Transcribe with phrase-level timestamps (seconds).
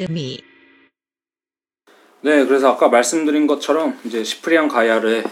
[0.00, 0.42] 언터드미
[2.22, 5.24] 네, 그래서 아까 말씀드린 것처럼 이제 시프리안 가야르의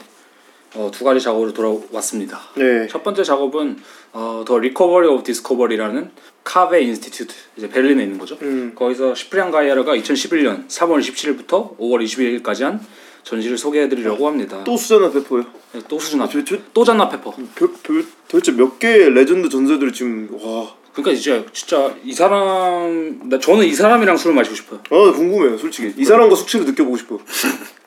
[0.75, 2.41] 어, 두 가지 작업으로 돌아왔습니다.
[2.57, 2.87] 네.
[2.89, 3.79] 첫 번째 작업은
[4.13, 6.11] 어, The Recovery of Discovery라는
[6.45, 8.39] KW Institute 이제 베를린에 있는 거죠.
[8.43, 8.73] 음.
[8.75, 12.81] 거기서 시프리안 가이아르가 2011년 3월 27일부터 5월 21일까지 한
[13.23, 14.65] 전시를 소개해드리려고 합니다.
[14.65, 15.45] 또 수잔나 페퍼요.
[15.73, 17.35] 네, 또 저, 저, 수잔나 페퍼.
[17.55, 20.78] 별, 별, 도대체 몇 개의 레전드 전설들이 지금 와.
[20.93, 24.81] 그러니까 이제 진짜 이 사람 나 저는 이 사람이랑 술을 마시고 싶어요.
[24.91, 25.95] 아 궁금해요, 솔직히.
[25.97, 27.17] 이 사람과 숙취를 느껴보고 싶어.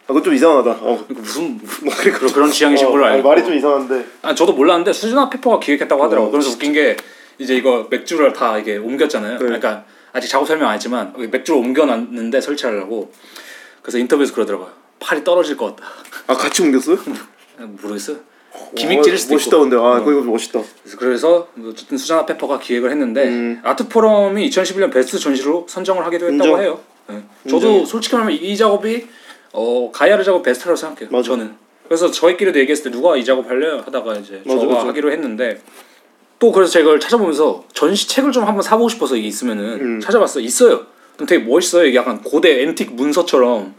[0.03, 0.71] 아, 그건 좀 이상하다.
[0.71, 1.05] 어.
[1.07, 3.29] 그러니까 무슨 뭐 그래, 그런 그런 취향이신 걸로 어, 알고.
[3.29, 4.05] 아니, 말이 좀 이상한데.
[4.21, 6.25] 아 저도 몰랐는데 수잔나 페퍼가 기획했다고 하더라고.
[6.25, 6.95] 어, 요 그래서 웃긴 게
[7.37, 9.33] 이제 이거 맥주를 다 이게 옮겼잖아요.
[9.33, 9.37] 네.
[9.37, 13.11] 그러니까 아직 작업 설명 안 했지만 맥주를 옮겨놨는데 설치하려고.
[13.81, 14.69] 그래서 인터뷰에서 그러더라고요.
[14.99, 15.89] 팔이 떨어질 것 같다.
[16.27, 16.97] 아 같이 옮겼어요?
[17.57, 18.17] 모르겠어요.
[18.75, 19.61] gimmick질일 수도 멋있다 있고.
[19.69, 20.03] 근데 아 어.
[20.03, 20.61] 그거 멋있다.
[20.83, 23.61] 그래서- 그래서 어쨌든 수잔나 페퍼가 기획을 했는데 음.
[23.63, 26.61] Artforum이 2011년 베스트 전시로 선정을 하기도 했다고 인정.
[26.61, 26.79] 해요.
[27.07, 27.21] 네.
[27.49, 27.85] 저도.
[27.85, 29.07] 솔직히 말하면 이 작업이
[29.53, 31.09] 어, 가야르 작업 베스트라고 생각해요.
[31.11, 31.29] 맞아.
[31.29, 31.53] 저는.
[31.87, 34.87] 그래서 저희끼리도 얘기했을 때 누가 이 작업 할래요 하다가 이제 맞아, 저가 맞아.
[34.87, 35.61] 하기로 했는데
[36.39, 39.99] 또 그래서 제가 이걸 찾아보면서 전시 책을 좀 한번 사보고 싶어서 이게 있으면은 음.
[39.99, 40.43] 찾아봤어요.
[40.43, 40.85] 있어요.
[41.17, 41.85] 좀 되게 멋있어요.
[41.85, 43.75] 이게 약간 고대 앤틱 문서처럼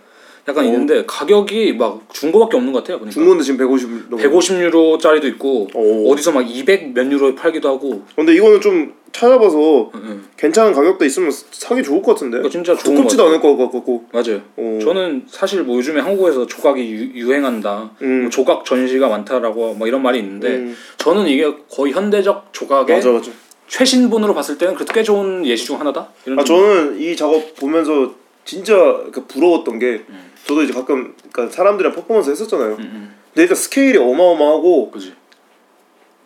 [0.48, 0.68] 약간 어.
[0.68, 2.98] 있는데 가격이 막 중고밖에 없는 것 같아요.
[2.98, 3.12] 그러니까.
[3.14, 4.16] 중고인데 지금 150 넘어.
[4.20, 6.10] 150 유로짜리도 있고 오.
[6.12, 10.24] 어디서 막 200 몇 유로에 팔기도 하고 근데 이거는 좀 찾아봐서 응, 응.
[10.36, 12.38] 괜찮은 가격대 있으면 사기 좋을 것 같은데.
[12.38, 14.04] 이거 진짜 좋은 두껍지도 것 않을 것 같고.
[14.10, 14.40] 맞아요.
[14.56, 14.78] 어.
[14.82, 18.22] 저는 사실 뭐 요즘에 한국에서 조각이 유, 유행한다, 음.
[18.22, 20.76] 뭐 조각 전시가 많다라고 뭐 이런 말이 있는데 음.
[20.96, 23.30] 저는 이게 거의 현대적 조각의 맞아 맞아.
[23.68, 26.08] 최신본으로 봤을 때는 그래도 꽤 좋은 예시 중 하나다.
[26.36, 28.74] 아 좀- 저는 이 작업 보면서 진짜
[29.12, 30.02] 그 부러웠던 게
[30.46, 32.72] 저도 이제 가끔 그러니까 사람들이랑 퍼포먼스 했었잖아요.
[32.74, 35.14] 음, 음, 근데 일단 스케일이 어마어마하고 그지.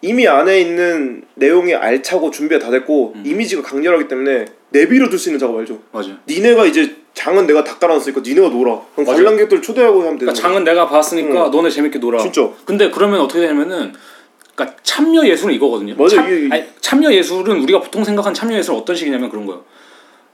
[0.02, 3.22] 이미 안에 있는 내용이 알차고 준비가 다 됐고 음.
[3.26, 5.80] 이미지가 강렬하기 때문에 내비로 둘 수 있는 작업 알죠?
[5.92, 6.16] 맞아요.
[6.28, 8.80] 니네가 이제 장은 내가 다 깔아놨으니까 니네가 놀아.
[8.94, 9.12] 그럼 맞아.
[9.14, 11.50] 관람객들 초대하고 하면 되는 그러니까 장은 내가 봤으니까 응.
[11.50, 12.18] 너네 재밌게 놀아.
[12.20, 12.48] 진짜.
[12.64, 13.94] 근데 그러면 어떻게 되냐면은
[14.54, 15.94] 그러니까 참여 예술은 이거거든요.
[15.96, 19.64] 맞아, 참, 이게- 아니, 참여 예술은 우리가 보통 생각하는 참여 예술은 어떤 식이냐면 그런 거예요.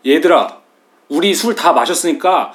[0.06, 0.60] 얘들아,
[1.08, 2.52] 우리 술 다 마셨으니까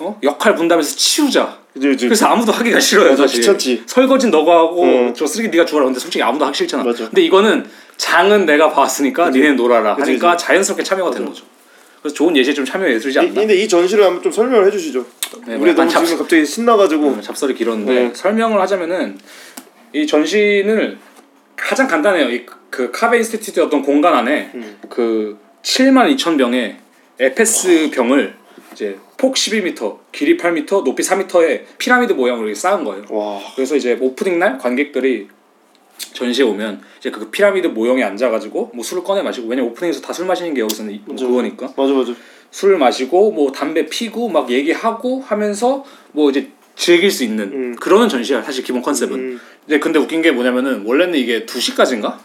[0.00, 0.18] 어?
[0.22, 1.58] 역할 분담해서 치우자.
[1.74, 2.06] 그지 그지.
[2.06, 3.10] 그래서 아무도 하기가 싫어요.
[3.10, 3.40] 맞아, 사실.
[3.40, 3.82] 귀찮지.
[3.86, 5.14] 설거지 너가 하고 응.
[5.14, 5.86] 저 쓰레기 네가 주워라.
[5.86, 6.84] 근데 솔직히 아무도 하기 싫잖아.
[6.84, 7.04] 맞아.
[7.06, 9.38] 근데 이거는 장은 내가 봤으니까 그치.
[9.40, 10.46] 니네 놀아라 그치, 하니까 그치.
[10.46, 11.44] 자연스럽게 참여가 되는 거죠.
[12.02, 13.34] 그래서 좋은 예시 좀 참여 예술이지 이- 않나?
[13.34, 15.04] 근데 이 전시를 한번 좀 설명을 해주시죠.
[15.46, 18.12] 네, 우리 너무 지금 갑자기 신나가지고 음, 잡설이 길었는데 네.
[18.14, 19.18] 설명을 하자면은
[19.92, 20.98] 이 전시는
[21.56, 22.30] 가장 간단해요.
[22.30, 24.76] 이 그 KW Institute 어떤 공간 안에 음.
[24.90, 26.76] 그 7만 2천 병의
[27.18, 28.34] 에페스 병을
[28.76, 33.04] 이제 폭 12m, 길이 8m, 높이 4m의 피라미드 모양으로 이렇게 쌓은 거예요.
[33.08, 35.28] 와 그래서 이제 오프닝 날 관객들이
[36.12, 40.12] 전시에 오면 이제 그 피라미드 모형에 앉아가지고 뭐 술을 꺼내 마시고 왜냐 면 오프닝에서 다
[40.12, 41.16] 술 마시는 게 여기서는 이- 뭐.
[41.16, 42.12] 그거니까 맞아 맞아.
[42.50, 45.82] 술 마시고 뭐 담배 피고 막 얘기하고 하면서
[46.12, 47.76] 뭐 이제 즐길 수 있는 음.
[47.80, 49.40] 그러는 전시야 사실 기본 컨셉은 음.
[49.66, 52.20] 이제 근데 웃긴 게 뭐냐면은 원래는 이게 2 시까지인가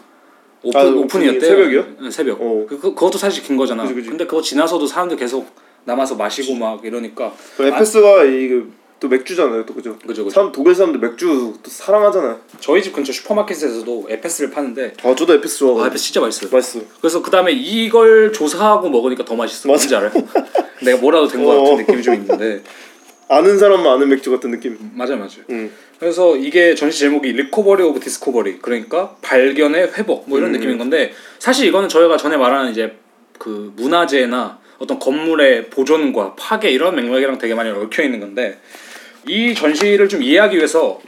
[0.62, 1.86] 오픈 아, 오픈이었대요 새벽이요?
[2.02, 2.66] 응, 새벽 어.
[2.68, 4.08] 그, 그, 그것도 사실 긴 거잖아 그치, 그치.
[4.10, 5.46] 근데 그거 지나서도 사람들 계속
[5.84, 8.62] 남아서 마시고 막 이러니까 그 에페스가 이게
[9.00, 9.98] 또 맥주잖아요, 또 그죠?
[9.98, 11.26] 그죠 그죠 사람 독일 사람들 맥주
[11.60, 12.38] 또 사랑하잖아요.
[12.60, 15.82] 저희 집 근처 슈퍼마켓에서도 에페스를 파는데 아 저도 에페스 좋아하고.
[15.82, 16.80] 아 에페스 진짜 맛있어요 맛있어.
[17.00, 19.88] 그래서 그 다음에 이걸 조사하고 먹으니까 더 맛있어 맞아.
[19.88, 20.28] 뭔지 알아요?
[20.82, 21.62] 내가 뭐라도 된거 어.
[21.64, 22.62] 같은 느낌이 좀 있는데
[23.28, 24.78] 아는 사람만 아는 맥주 같은 느낌.
[24.94, 25.72] 맞아요 맞아요 음.
[25.98, 30.52] 그래서 이게 전시 제목이 Recovery of Discovery 그러니까 발견의 회복 뭐 이런 음.
[30.60, 32.96] 느낌인 건데 사실 이거는 저희가 전에 말하는 이제
[33.38, 38.58] 그 문화재나 어떤 건물의 보존과 파괴 이런 맥락이랑 되게 많이 얽혀 있는 건데
[39.28, 40.98] 이 전시를 좀 이해하기 위해서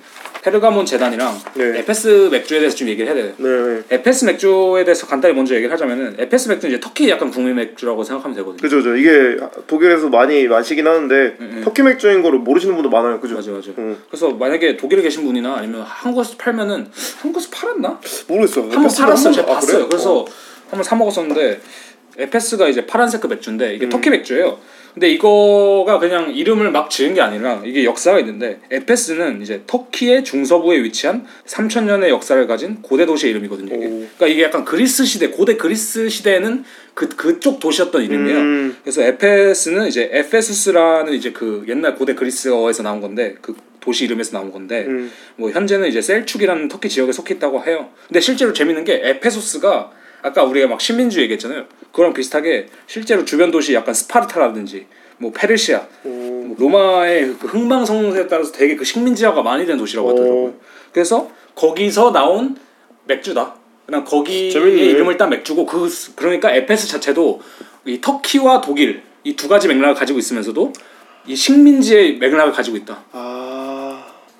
[0.42, 1.78] 페르가몬 제단이랑 네.
[1.80, 3.32] 에페스 맥주에 대해서 좀 얘기를 해야 돼요.
[3.38, 3.48] 네.
[3.48, 3.82] 네.
[3.96, 8.36] 에페스 맥주에 대해서 간단히 먼저 얘기를 하자면은 에페스 맥주는 이제 터키 약간 국민 맥주라고 생각하면
[8.36, 8.58] 되거든요.
[8.60, 8.94] 그죠, 그죠.
[8.94, 11.62] 이게 독일에서 많이 마시긴 하는데 음, 음.
[11.64, 13.34] 터키 맥주인 거를 모르시는 분도 많아요, 그죠?
[13.34, 13.70] 맞아 맞아.
[13.78, 13.96] 음.
[14.08, 16.88] 그래서 만약에 독일에 계신 분이나 아니면 한국에서 팔면은
[17.22, 17.98] 한국에서 팔았나?
[18.28, 18.60] 모르겠어.
[18.60, 19.26] 한번 팔았어요.
[19.26, 19.72] 한 제가 번- 아, 봤어요.
[19.78, 19.88] 그래요?
[19.88, 20.24] 그래서 어.
[20.68, 21.60] 한번 사 먹었었는데
[22.18, 23.90] 에페스가 이제 파란색 그 맥주인데 이게 음.
[23.90, 24.58] 터키 맥주예요.
[24.94, 30.84] 근데 이거가 그냥 이름을 막 지은 게 아니라 이게 역사가 있는데 에페스는 이제 터키의 중서부에
[30.84, 33.74] 위치한 3천 년의 역사를 가진 고대 도시의 이름이거든요.
[33.74, 33.86] 이게.
[33.86, 33.88] 오.
[33.88, 36.64] 그러니까 이게 약간 그리스 시대, 고대 그리스 시대에는
[36.94, 38.38] 그 그쪽 도시였던 이름이에요.
[38.38, 38.76] 음.
[38.84, 44.52] 그래서 에페스는 이제 에페수스라는 이제 그 옛날 고대 그리스어에서 나온 건데 그 도시 이름에서 나온
[44.52, 45.10] 건데 음.
[45.34, 47.90] 뭐 현재는 이제 셀축이라는 터키 지역에 속해 있다고 해요.
[48.06, 49.90] 근데 실제로 재밌는 게 에페소스가
[50.24, 51.66] 아까 우리가 막 식민주의 얘기했잖아요.
[51.92, 54.86] 그거랑 비슷하게 실제로 주변 도시 약간 스파르타라든지
[55.18, 56.08] 뭐 페르시아, 오.
[56.08, 60.44] 뭐 로마의 그 흥망성쇠에 따라서 되게 그 식민지화가 많이 된 도시라고 하더라고요.
[60.46, 60.54] 오.
[60.92, 62.56] 그래서 거기서 나온
[63.04, 63.54] 맥주다.
[63.84, 64.82] 그냥 거기의 재밌네.
[64.82, 67.42] 이름을 딴 맥주고 그 그러니까 에페스 자체도
[67.84, 70.72] 이 터키와 독일 이 두 가지 맥락을 가지고 있으면서도
[71.26, 73.04] 이 식민지의 맥락을 가지고 있다.
[73.12, 73.43] 아.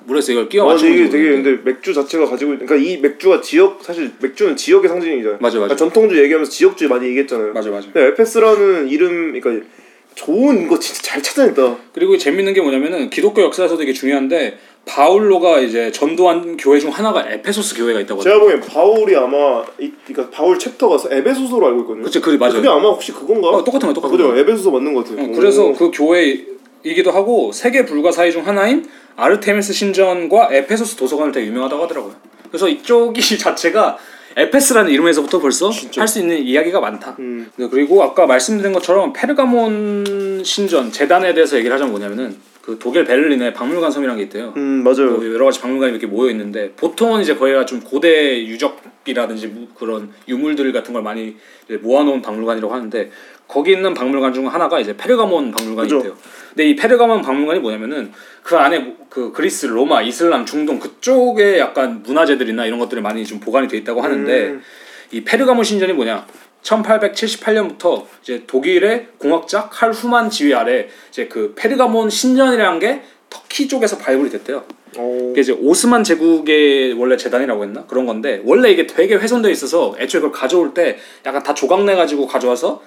[0.07, 3.41] 모르겠어 이걸 끼워 어, 맞추고 되게 되게 근데 맥주 자체가 가지고 있- 그러니까 이 맥주가
[3.41, 5.39] 지역 사실 맥주는 지역의 상징이잖아요.
[5.41, 5.75] 맞아, 맞아.
[5.75, 7.53] 그러니까 전통주 얘기하면서 지역주의 많이 얘기했잖아요.
[7.53, 7.87] 맞아 맞아.
[7.93, 9.67] 근데 에페스라는 이름 그러니까
[10.15, 11.77] 좋은 거 진짜 잘 찾아냈다.
[11.93, 17.75] 그리고 재밌는 게 뭐냐면은 기독교 역사에서도 되게 중요한데 바울로가 이제 전도한 교회 중 하나가 에페소스
[17.77, 22.05] 교회가 있다고 제가 보기엔 바울이 아마 이 그러니까 바울 챕터가 에베소서로 알고 있거든요.
[22.05, 22.53] 그치, 그래, 맞아요.
[22.57, 23.49] 그게 아마 혹시 그건가?
[23.49, 24.29] 어, 똑같은 거야, 똑같은 그죠?
[24.29, 24.41] 거야.
[24.43, 25.25] 에베소서 맞는 것 같아요.
[25.27, 26.45] 어, 그래서 그 교회
[26.85, 28.87] 이기도 하고 세계 불가사의 중 하나인
[29.17, 32.15] 아르테미스 신전과 에페소스 도서관을 되게 유명하다고 하더라고요.
[32.49, 33.97] 그래서 이쪽이 자체가
[34.37, 35.71] 에페스라는 이름에서부터 벌써.
[35.97, 37.17] 할 수 있는 이야기가 많다.
[37.21, 37.51] 음.
[37.57, 43.53] 네, 그리고 아까 말씀드린 것처럼 페르가몬 신전 제단에 대해서 얘기를 하자면 뭐냐면은 그 독일 베를린에
[43.53, 44.53] 박물관 섬이라는 게 있대요.
[44.57, 45.13] 음 맞아요.
[45.19, 50.11] 뭐 여러 가지 박물관이 이렇게 모여 있는데 보통은 이제 거기가 좀 고대 유적이라든지 무- 그런
[50.27, 51.37] 유물들 같은 걸 많이
[51.83, 53.11] 모아놓은 박물관이라고 하는데
[53.47, 55.99] 거기 있는 박물관 중 하나가 이제 페르가몬 박물관이 그죠.
[55.99, 56.17] 있대요.
[56.55, 58.13] 근데 이 페르가몬 박물관이 뭐냐면은
[58.45, 63.41] 그 안에 뭐- 그 그리스, 로마, 이슬람, 중동 그쪽에 약간 문화재들이나 이런 것들이 많이 좀
[63.41, 64.63] 보관이 돼 있다고 하는데 음.
[65.11, 66.27] 이 페르가몬 신전이 뭐냐?
[66.63, 73.99] 1878년부터 이제 독일의 공학자 칼 후만 지휘 아래 이제 그 페르가몬 신전이라는 게 터키 쪽에서
[73.99, 74.65] 발굴이 됐대요.
[74.97, 75.29] 어.
[75.33, 80.21] 이게 이제 오스만 제국의 원래 재단이라고 했나 그런 건데 원래 이게 되게 훼손되어 있어서 애초에
[80.21, 82.81] 그걸 가져올 때 약간 다 조각내 가지고 가져와서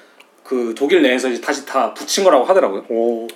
[0.44, 2.86] 그 독일 내에서 이제 다시 다 붙인 거라고 하더라고요.
[2.90, 3.28] 오.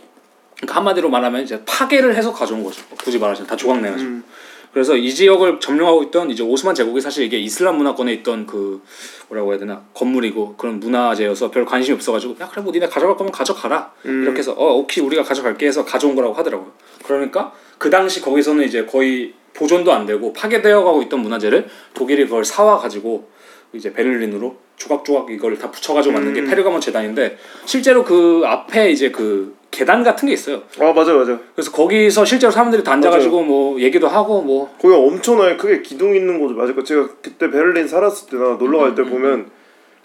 [0.61, 2.83] 그러니까 한마디로 말하면 이제 파괴를 해서 가져온 거죠.
[3.03, 4.09] 굳이 말하자면 다 조각 내 가지고.
[4.09, 4.23] 음.
[4.71, 8.81] 그래서 이 지역을 점령하고 있던 이제 오스만 제국이 사실 이게 이슬람 문화권에 있던 그
[9.27, 13.33] 뭐라고 해야 되나 건물이고 그런 문화재여서 별 관심이 없어가지고 야 그래 뭐 니네 가져갈 거면
[13.33, 14.23] 가져가라 음.
[14.23, 16.71] 이렇게 해서 어 오케이 우리가 가져갈게 해서 가져온 거라고 하더라고요.
[17.03, 22.45] 그러니까 그 당시 거기서는 이제 거의 보존도 안 되고 파괴되어 가고 있던 문화재를 독일이 그걸
[22.45, 23.29] 사와 가지고
[23.73, 24.55] 이제 베를린으로
[24.85, 26.47] 조각조각 이걸 다 붙여가지고 만든 게 음.
[26.47, 30.63] 페르가몬 재단인데 실제로 그 앞에 이제 그 계단 같은 게 있어요.
[30.79, 31.39] 아 맞아 맞아.
[31.55, 36.39] 그래서 거기서 실제로 사람들이 다 앉아가지고 뭐 얘기도 하고 뭐 거기 엄청나게 크게 기둥 있는
[36.39, 36.83] 곳도 맞을 거.
[36.83, 39.49] 제가 그때 베를린 살았을 때나 놀러 갈 음, 때 보면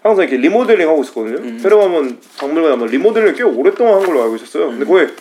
[0.02, 1.60] 항상 이렇게 리모델링 하고 있었거든요.
[1.62, 4.68] 페르가몬 박물관 아마 리모델링 꽤 오랫동안 한 걸로 알고 있었어요.
[4.68, 5.12] 근데 거기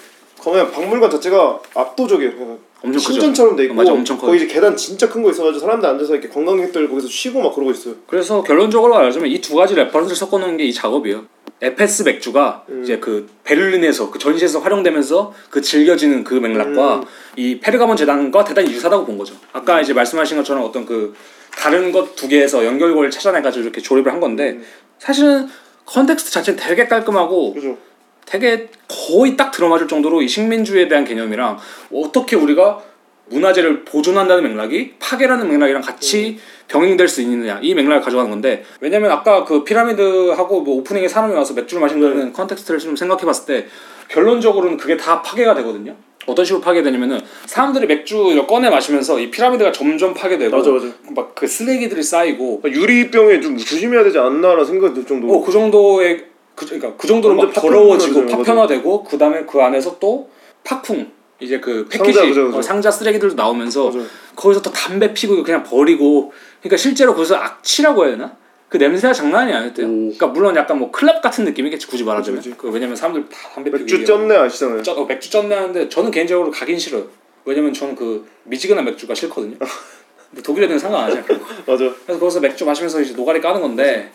[0.43, 2.59] 그냥 박물관 자체가 압도적이에요.
[2.85, 2.93] 음.
[2.93, 2.99] 엄청.
[3.13, 4.27] 신전처럼 돼 있고 맞아, 엄청 커요.
[4.31, 7.71] 거기 이제 계단 진짜 큰 거 있어가지고 사람들 앉아서 이렇게 관광객들 거기서 쉬고 막 그러고
[7.71, 7.95] 있어요.
[8.07, 11.25] 그래서 결론적으로 말하자면 이 두 가지 reference를 섞어놓은 게 이 작업이에요.
[11.61, 12.81] 에페스 맥주가 음.
[12.83, 17.03] 이제 그 베를린에서 그 전시에서 활용되면서 그 즐겨지는 그 맥락과 음.
[17.37, 19.35] 이 페르가몬 제단과 대단히 유사하다고 본 거죠.
[19.53, 21.13] 아까 이제 말씀하신 것처럼 어떤 그
[21.57, 24.65] 다른 것 두 개에서 연결고리를 찾아내가지고 이렇게 조립을 한 건데 음.
[24.99, 25.47] 사실은
[25.85, 27.77] context 자체는 되게 깔끔하고 그죠?
[28.25, 31.57] 되게 거의 딱 들어맞을 정도로 이 식민주의에 대한 개념이랑
[31.93, 32.81] 어떻게 우리가
[33.27, 36.37] 문화재를 보존한다는 맥락이 파괴라는 맥락이랑 같이
[36.67, 41.53] 병행될 수 있느냐 이 맥락을 가져가는 건데 왜냐면 아까 그 피라미드하고 뭐 오프닝에 사람이 와서
[41.53, 43.67] 맥주를 마신다는 context를 좀 생각해봤을 때
[44.09, 45.95] 결론적으로는 그게 다 파괴가 되거든요.
[46.27, 50.87] 어떤 식으로 파괴되냐면은 사람들이 맥주를 꺼내 마시면서 이 피라미드가 점점 파괴되고 맞아, 맞아.
[51.09, 55.33] 막그 쓰레기들이 쌓이고 유리병에 좀 조심해야 되지 않나라는 생각이 들 정도로.
[55.33, 56.25] 어, 그 정도의
[56.55, 60.29] 그, 그러니까 그 정도로 막 더러워지고 파편화되고 그 다음에 그 안에서 또
[60.63, 62.57] Packung 이제 그 패키지 상자, 그죠, 그죠.
[62.57, 64.05] 어, 상자 쓰레기들도 나오면서 맞아요.
[64.35, 66.31] 거기서 또 담배 피고 그냥 버리고
[66.61, 68.35] 그러니까 실제로 거기서 악취라고 해야 되나?
[68.69, 69.85] 그 냄새가 장난이 아니었대요.
[69.85, 69.89] 오.
[69.89, 72.39] 그러니까 물론 약간 뭐 클럽 같은 느낌이겠지 굳이 말하자면.
[72.39, 72.61] 그치, 그치.
[72.61, 74.21] 그 왜냐면 사람들 다 담배 피고 맥주 얘기하고.
[74.23, 74.81] 쩐내 아시잖아요.
[74.83, 77.03] 쩌- 어, 맥주 쩐내 하는데 저는 개인적으로 가긴 싫어요.
[77.43, 79.57] 왜냐면 저는 그 미지근한 맥주가 싫거든요.
[80.31, 81.39] 근데 독일 애들은 상관 안 하잖아요.
[81.67, 81.93] 맞아.
[82.05, 84.11] 그래서 거기서 맥주 마시면서 이제 노가리 까는 건데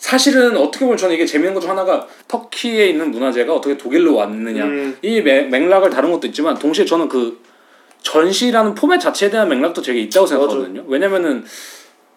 [0.00, 4.64] 사실은 어떻게 보면 저는 이게 재밌는 것 중 하나가 터키에 있는 문화재가 어떻게 독일로 왔느냐
[4.64, 4.96] 음.
[5.02, 7.38] 이 맥, 맥락을 다룬 것도 있지만 동시에 저는 그
[8.02, 10.84] 전시라는 포맷 자체에 대한 맥락도 되게 있다고 생각하거든요.
[10.88, 11.44] 왜냐면은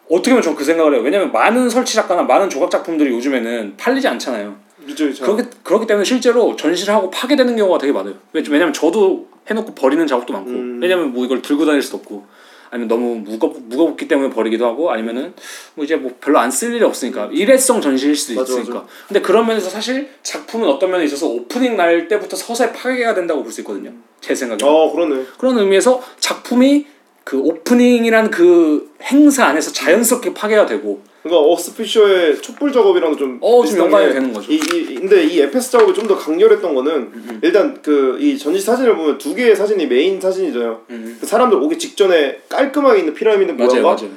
[0.09, 1.01] 어떻게 보면 저는 그 생각을 해요.
[1.03, 4.55] 왜냐면 많은 설치 작가나 많은 조각 작품들이 요즘에는 팔리지 않잖아요.
[4.85, 5.25] 그죠, 그죠.
[5.25, 8.13] 그렇기 그렇기 때문에 실제로 전시를 하고 파괴되는 경우가 되게 많아요.
[8.31, 10.79] 왜- 왜냐면 저도 해놓고 버리는 작업도 많고 음.
[10.81, 12.25] 왜냐면 뭐 이걸 들고 다닐 수도 없고
[12.73, 15.33] 아니면 너무 무겁 무겁기 때문에 버리기도 하고 아니면은
[15.75, 18.73] 뭐 이제 뭐 별로 안 쓸 일이 없으니까 일회성 전시일 수도 맞아, 있으니까.
[18.79, 18.87] 맞아.
[19.07, 23.51] 근데 그런 면에서 사실 작품은 어떤 면에 있어서 오프닝 날 때부터 서서히 파괴가 된다고 볼
[23.51, 23.91] 수 있거든요.
[24.21, 24.59] 제 생각에.
[24.63, 25.23] 어 그러네.
[25.37, 26.87] 그런 의미에서 작품이
[27.23, 33.57] 그 오프닝이란 그 행사 안에서 자연스럽게 파괴가 되고 그러니까 어스 피셔의 촛불 작업이랑도 좀 어,
[33.57, 34.51] 좀 비슷한 연관이 게 되는 거죠.
[34.51, 38.95] 이, 이 근데 이 에페스 작업이 좀 더 강렬했던 거는 일단 그 이 전시 사진을
[38.97, 40.81] 보면 두 개의 사진이 메인 사진이잖아요.
[40.89, 41.17] 음.
[41.19, 44.09] 그 사람들 오기 직전에 깔끔하게 있는 피라미드 맞아요, 모양과 맞아요.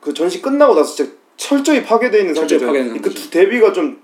[0.00, 2.66] 그 전시 끝나고 나서 진짜 철저히 파괴되어 있는 철저히 상태죠.
[2.78, 4.00] 파괴된 그두 대비가 좀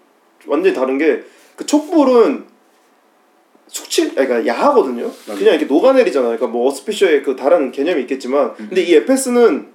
[0.47, 1.23] 완전히 다른 게
[1.59, 2.45] 그 촛불은
[3.67, 5.03] 숙취, 아니, 그러니까 야하거든요.
[5.27, 5.38] 맞아요.
[5.38, 6.37] 그냥 이렇게 녹아내리잖아요.
[6.37, 8.67] 그러니까 뭐 어스피셔의 그 다른 개념이 있겠지만, 음.
[8.69, 9.67] 근데 이 에페스는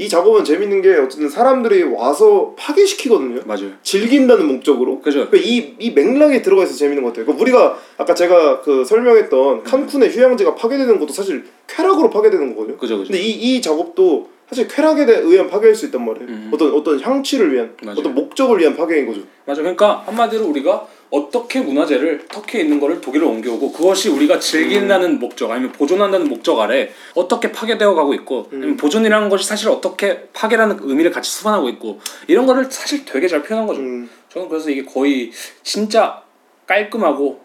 [0.00, 3.42] 이 작업은 재밌는 게 어쨌든 사람들이 와서 파괴시키거든요.
[3.44, 3.72] 맞아요.
[3.82, 4.98] 즐긴다는 목적으로.
[5.02, 5.28] 그죠.
[5.28, 7.26] 그러니까 이, 이 맥락에 들어가 있어서 재밌는 것 같아요.
[7.26, 12.78] 그러니까 우리가 아까 제가 그 설명했던 칸쿤의 휴양지가 파괴되는 것도 사실 쾌락으로 파괴되는 거거든요.
[12.78, 13.12] 그죠 그죠.
[13.12, 16.26] 근데 이, 이 작업도 사실 쾌락에 대- 의한 파괴일 수 있단 말이에요.
[16.28, 16.50] 음.
[16.54, 17.98] 어떤 어떤 향취를 위한 맞아요.
[17.98, 19.20] 어떤 목적을 위한 파괴인 거죠.
[19.44, 19.60] 맞아.
[19.60, 25.72] 그러니까 한마디로 우리가 어떻게 문화재를 터키에 있는 거를 독일로 옮겨오고 그것이 우리가 즐긴다는 목적 아니면
[25.72, 31.30] 보존한다는 목적 아래 어떻게 파괴되어 가고 있고 아니면 보존이라는 것이 사실 어떻게 파괴라는 의미를 같이
[31.30, 33.80] 수반하고 있고 이런 거를 사실 되게 잘 표현한 거죠.
[33.80, 34.08] 음.
[34.28, 35.32] 저는 그래서 이게 거의
[35.64, 36.22] 진짜
[36.66, 37.40] 깔끔하고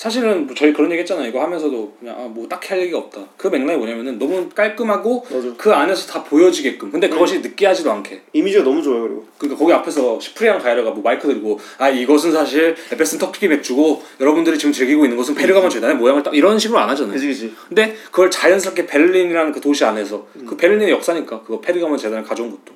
[0.00, 1.28] 사실은 뭐 저희 그런 얘기 했잖아요.
[1.28, 3.20] 이거 하면서도 그냥 아, 뭐 딱히 할 얘기가 없다.
[3.36, 5.52] 그 맥락이 뭐냐면은 너무 깔끔하고 맞아.
[5.58, 6.90] 그 안에서 다 보여지게끔.
[6.90, 8.22] 근데 그것이 느끼하지도 않게.
[8.32, 9.02] 이미지가 너무 좋아요.
[9.02, 14.02] 그리고 그러니까 거기 앞에서 시프리앙 가이야가 뭐 마이크 들고 아 이것은 사실 에페슨 터키 맥주고
[14.20, 17.12] 여러분들이 지금 즐기고 있는 것은 페르가몬 재단의 모양을 딱 이런 식으로 안 하잖아요.
[17.12, 17.54] 그지 그지.
[17.68, 20.46] 근데 그걸 자연스럽게 베를린이라는 그 도시 안에서 음.
[20.46, 22.72] 그 베를린의 역사니까 그거 페르가몬 재단을 가져온 것도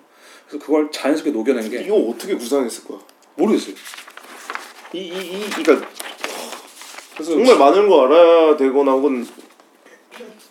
[0.47, 2.99] 그래서 그걸 자연스럽게 녹여낸 게 이거 어떻게 구상했을 거야?
[3.37, 3.75] 모르겠어요.
[4.93, 5.89] 이 이 이 그러니까
[7.15, 9.27] 그래서 정말 많은 거 알아야 되거나 혹은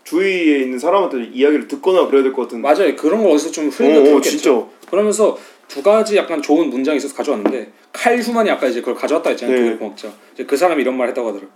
[0.04, 2.62] 주위에 있는 사람한테 이야기를 듣거나 그래야 될 것 같은.
[2.62, 2.96] 맞아요.
[2.96, 4.38] 그런 거 어디서 좀 어, 흘려 어, 들었겠죠.
[4.38, 4.68] 진짜.
[4.90, 9.56] 그러면서 두 가지 약간 좋은 문장이 있어서 가져왔는데 칼 휴만이 아까 이제 그걸 가져왔다 했잖아요.
[9.56, 9.62] 네.
[9.64, 10.12] 독일 공학자.
[10.34, 11.52] 이제 그 사람이 이런 말 했다고 하더라고.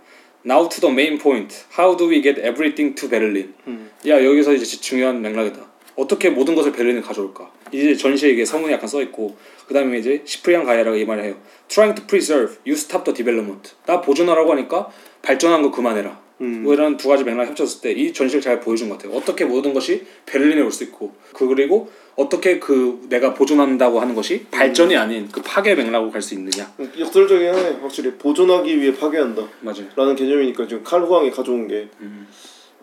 [0.46, 1.54] Now to the main point.
[1.78, 3.54] How do we get everything to Berlin?
[3.66, 3.90] 음.
[4.06, 5.67] 야 여기서 이제 중요한 맥락이다.
[5.98, 7.50] 어떻게 모든 것을 베를린에 가져올까?
[7.72, 9.36] 이제 전시에 이게 서문이 약간 써 있고
[9.66, 11.34] 그 다음에 이제 시프리안 가이라가 이 말을 해요.
[11.68, 13.72] Trying to preserve, you stop the development.
[13.86, 14.88] 나 보존하라고 하니까
[15.22, 16.20] 발전한 거 그만해라.
[16.40, 16.62] 음.
[16.62, 19.16] 뭐 이런 두 가지 맥락 합쳤을 때 이 전시를 잘 보여준 것 같아요.
[19.18, 24.46] 어떻게 모든 것이 베를린에 올 수 있고 그 그리고 어떻게 그 내가 보존한다고 하는 것이
[24.52, 26.72] 발전이 아닌 그 파괴 맥락으로 갈 수 있느냐.
[26.98, 27.78] 역설적이긴 하네.
[27.82, 29.42] 확실히 보존하기 위해 파괴한다.
[29.60, 29.84] 맞아요.
[29.96, 31.88] 라는 개념이니까 지금 칼 후왕이 가져온 게.
[32.00, 32.26] 음.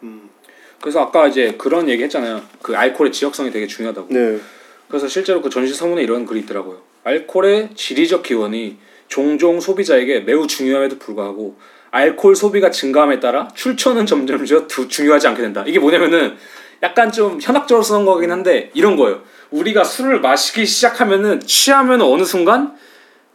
[0.03, 0.29] 음.
[0.81, 2.41] 그래서 아까 이제 그런 얘기 했잖아요.
[2.61, 4.07] 그 알코올의 지역성이 되게 중요하다고.
[4.13, 4.39] 네.
[4.87, 6.81] 그래서 실제로 그 전시 서문에 이런 글이 있더라고요.
[7.03, 8.77] 알코올의 지리적 기원이
[9.07, 11.57] 종종 소비자에게 매우 중요함에도 불구하고
[11.91, 15.63] 알코올 소비가 증가함에 따라 출처는 점점 더 중요하지 않게 된다.
[15.65, 16.35] 이게 뭐냐면은
[16.83, 19.21] 약간 좀 현학적으로 쓰는 거긴 한데 이런 거예요.
[19.51, 22.75] 우리가 술을 마시기 시작하면은 취하면 어느 순간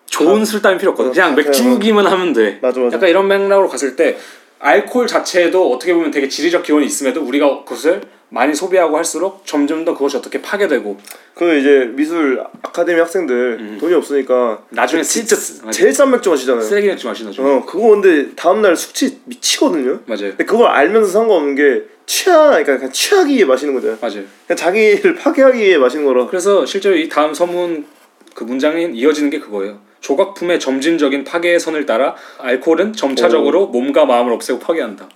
[0.07, 1.13] 좋은 술 따윈 필요 없거든.
[1.13, 2.59] 그냥 어, 맥주기만 하면 돼.
[2.61, 2.97] 맞아 맞아.
[2.97, 4.19] 약간 이런 맥락으로 갔을 때
[4.61, 9.93] 알코올 자체도 어떻게 보면 되게 지리적 기원이 있음에도 우리가 그것을 많이 소비하고 할수록 점점 더
[9.95, 10.99] 그것이 어떻게 파괴되고
[11.35, 13.79] 그 이제 미술 아카데미 학생들 음.
[13.81, 16.63] 돈이 없으니까 나중에 진짜 쓰- 제일 싼 맥주 마시잖아요.
[16.63, 20.01] 쓰레기 맥주 마시는 죠어 그거 근데 다음날 숙취 미치거든요.
[20.07, 20.29] 맞아요.
[20.31, 23.99] 근데 그걸 알면서 상관없는 게 취하 그러니까 그냥 취하기 위해 마시는 거잖아요.
[24.01, 24.23] 맞아요.
[24.47, 26.27] 그냥 자기를 파괴하기 위해 마시는 거라.
[26.27, 27.87] 그래서 실제로 이 다음 서문
[28.35, 29.81] 그 문장이 이어지는 게 그거예요.
[30.01, 35.09] 조각품의 점진적인 파괴의 선을 따라 알코올은 점차적으로 몸과 마음을 없애고 파괴한다.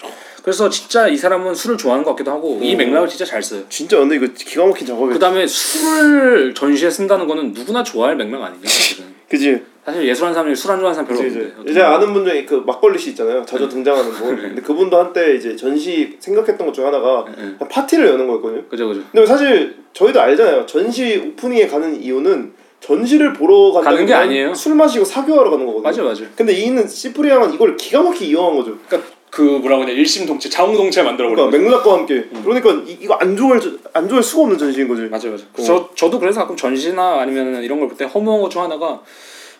[0.42, 3.62] 그래서 진짜 이 사람은 술을 좋아하는 것 같기도 하고 이 맥락을 진짜 잘 써요.
[3.70, 5.14] 진짜 근데 이거 기가 막힌 작업이야.
[5.14, 9.06] 그 다음에 술을 전시에 쓴다는 거는 누구나 좋아할 맥락 아니냐 사실은.
[9.28, 9.62] 그지?
[9.86, 11.70] 사실 예술하는 사람이 술 안 좋아하는 사람 별로 그지 없는데.
[11.70, 13.42] 이제 아는 분 중에 그 막걸리 씨 있잖아요.
[13.46, 14.36] 자주 등장하는 분.
[14.36, 17.68] 근데 그분도 한때 이제 전시 생각했던 것 중 하나가 네, 네.
[17.68, 18.64] 파티를 여는 거였거든요.
[18.68, 19.00] 그죠 그죠.
[19.12, 20.66] 근데 사실 저희도 알잖아요.
[20.66, 22.52] 전시 오프닝에 가는 이유는
[22.88, 24.54] 전시를 보러 간다는 가는 게건 아니에요.
[24.54, 25.82] 술 마시고 사교하러 가는 거거든요.
[25.82, 26.22] 맞아 맞아.
[26.36, 28.76] 근데 이는 시프리앙은 이걸 기가 막히게 이용한 거죠.
[28.86, 31.58] 그러니까 그 뭐라고 하냐 일심동체 장우동체 만들어 버린 그러니까.
[31.70, 32.28] 맥락과 함께.
[32.44, 35.02] 그러니까 이, 이거 안 좋아할 저- 안 좋아할 수가 없는 전시인 거지.
[35.02, 35.44] 맞아 맞아.
[35.44, 35.62] 어.
[35.62, 39.00] 저 저도 그래서 가끔 전시나 아니면 이런 걸 볼 때 허무한 것 중 하나가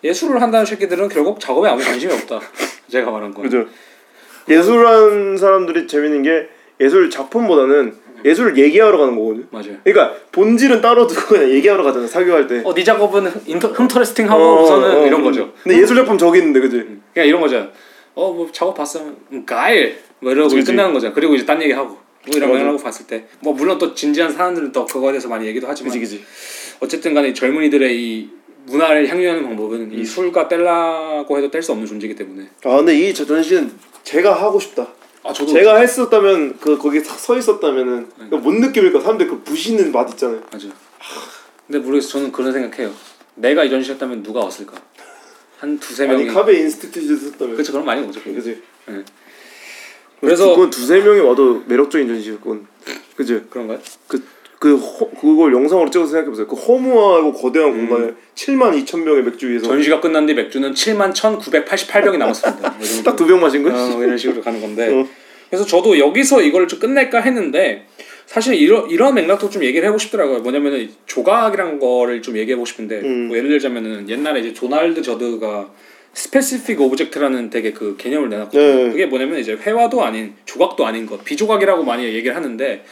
[0.04, 2.40] 예술을 한다는 새끼들은 결국 작업에 아무 관심이 없다.
[2.90, 3.40] 제가 말한 거.
[3.42, 3.64] 그죠.
[4.50, 6.48] 예술하는 사람들이 재밌는 게
[6.80, 9.44] 예술 작품보다는 예술을 얘기하러 가는 거거든요.
[9.50, 9.76] 맞아요.
[9.84, 12.62] 그러니까 본질은 따로 두고 그냥 얘기하러 가잖아 사교할 때.
[12.64, 15.24] 어, 네 작업은 인터, 흠터레스팅 하고서는 어, 어, 이런 어.
[15.24, 15.52] 거죠.
[15.62, 16.76] 근데 예술 작품 저기 있는데 그지?
[17.12, 17.68] 그냥 이런 거죠.
[18.14, 19.00] 어, 뭐 작업 봤어.
[19.32, 19.98] 음, 가일.
[20.20, 20.70] 뭐 이러고 그치, 그치.
[20.72, 21.12] 끝나는 거죠.
[21.12, 21.98] 그리고 이제 딴 얘기 하고.
[22.26, 22.58] 뭐 이런 맞아.
[22.58, 26.00] 맥락으로 봤을 때, 뭐 물론 또 진지한 사람들은 또 그거에 대해서 많이 얘기도 하지만, 그지
[26.00, 26.24] 그지.
[26.80, 28.30] 어쨌든 간에 이 젊은이들의 이
[28.66, 29.90] 문화를 향유하는 방법은 음.
[29.92, 32.48] 이 술과 뗄라고 해도 뗄 수 없는 존재이기 때문에.
[32.64, 33.70] 아 근데 이저 전시는
[34.04, 34.88] 제가 하고 싶다.
[35.24, 39.00] 아 저도 제가 했었다면 그 거기 서- 서 있었다면은 그뭔 느낌일까?
[39.00, 40.42] 사람들 그 부시는 맛 있잖아요.
[40.52, 40.68] 맞아.
[41.66, 42.08] 근데 모르겠어.
[42.10, 42.92] 저는 그런 생각해요.
[43.34, 44.74] 내가 이 전시했다면 누가 왔을까?
[45.58, 46.34] 한 두세 아니 명이.
[46.34, 47.54] KW Institute 했었다면.
[47.54, 47.72] 그렇죠.
[47.72, 48.22] 그럼 많이 오죠.
[48.22, 48.50] 그지.
[48.50, 48.62] 네.
[48.86, 49.04] 그래서
[50.20, 52.66] 그래서- 그건 두세 명이 와도 매력적인 전시였건.
[53.16, 53.46] 그지.
[53.48, 53.80] 그런가요?
[54.06, 54.22] 그
[54.72, 56.46] 허, 그걸 영상으로 찍어서 생각해 보세요.
[56.46, 62.18] 그 허무하고 거대한 공간에 7만 2천 병의 맥주 위에서 전시가 끝난 뒤 맥주는 7만 1,988병이
[62.18, 62.70] 남았습니다.
[62.70, 63.10] 뭐이 정도.
[63.10, 63.76] 딱두 병 마신 거지.
[63.76, 64.92] 어, 이런 식으로 가는 건데.
[64.92, 65.06] 어.
[65.50, 67.86] 그래서 저도 여기서 이걸 좀 끝낼까 했는데
[68.26, 70.40] 사실 이런 이런 맥락도 좀 얘기를 해보고 싶더라고요.
[70.40, 73.28] 뭐냐면은 이 조각이란 거를 좀 얘기해보고 싶은데 음.
[73.28, 75.70] 뭐 예를 들자면은 옛날에 이제 도널드 저드가
[76.14, 78.62] specific object라는 되게 그 개념을 내놨거든요.
[78.62, 78.90] 네.
[78.90, 82.84] 그게 뭐냐면 이제 회화도 아닌 조각도 아닌 것 비조각이라고 많이 얘기를 하는데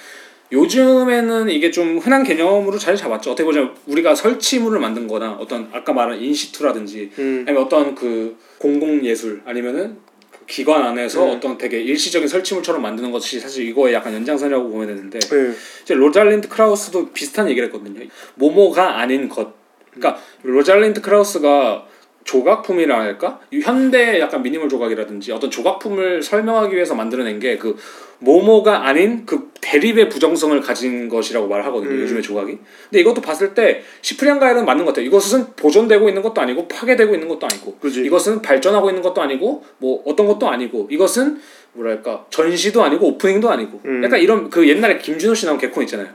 [0.52, 3.32] 요즘에는 이게 좀 흔한 개념으로 자리 잡았죠.
[3.32, 7.44] 어떻게 보자면 우리가 설치물을 만든 거나 어떤 아까 말한 in situ라든지 음.
[7.46, 9.96] 아니면 어떤 그 공공 예술 아니면은
[10.30, 11.30] 그 기관 안에서 음.
[11.30, 15.52] 어떤 되게 일시적인 설치물처럼 만드는 것이 사실 이거의 약간 연장선이라고 보면 되는데 네.
[15.82, 18.06] 이제 로잘린드 크라우스도 비슷한 얘기를 했거든요.
[18.34, 19.54] 모모가 아닌 것.
[19.90, 21.86] 그러니까 로잘린드 크라우스가
[22.24, 23.40] 조각품이라 할까?
[23.50, 27.76] 이 현대 약간 미니멀 조각이라든지 어떤 조각품을 설명하기 위해서 만들어낸 게 그
[28.22, 31.90] 모모가 아닌 그 대립의 부정성을 가진 것이라고 말하거든요.
[31.90, 32.00] 음.
[32.02, 32.58] 요즘의 조각이.
[32.88, 35.06] 근데 이것도 봤을 때 시프리앙 가이아르는 맞는 것 같아요.
[35.06, 38.04] 이것은 보존되고 있는 것도 아니고 파괴되고 있는 것도 아니고 그지.
[38.04, 41.40] 이것은 발전하고 있는 것도 아니고 뭐 어떤 것도 아니고 이것은
[41.72, 44.04] 뭐랄까 전시도 아니고 오프닝도 아니고 음.
[44.04, 46.08] 약간 이런 그 옛날에 김준호 씨 나온 개콘 있잖아요.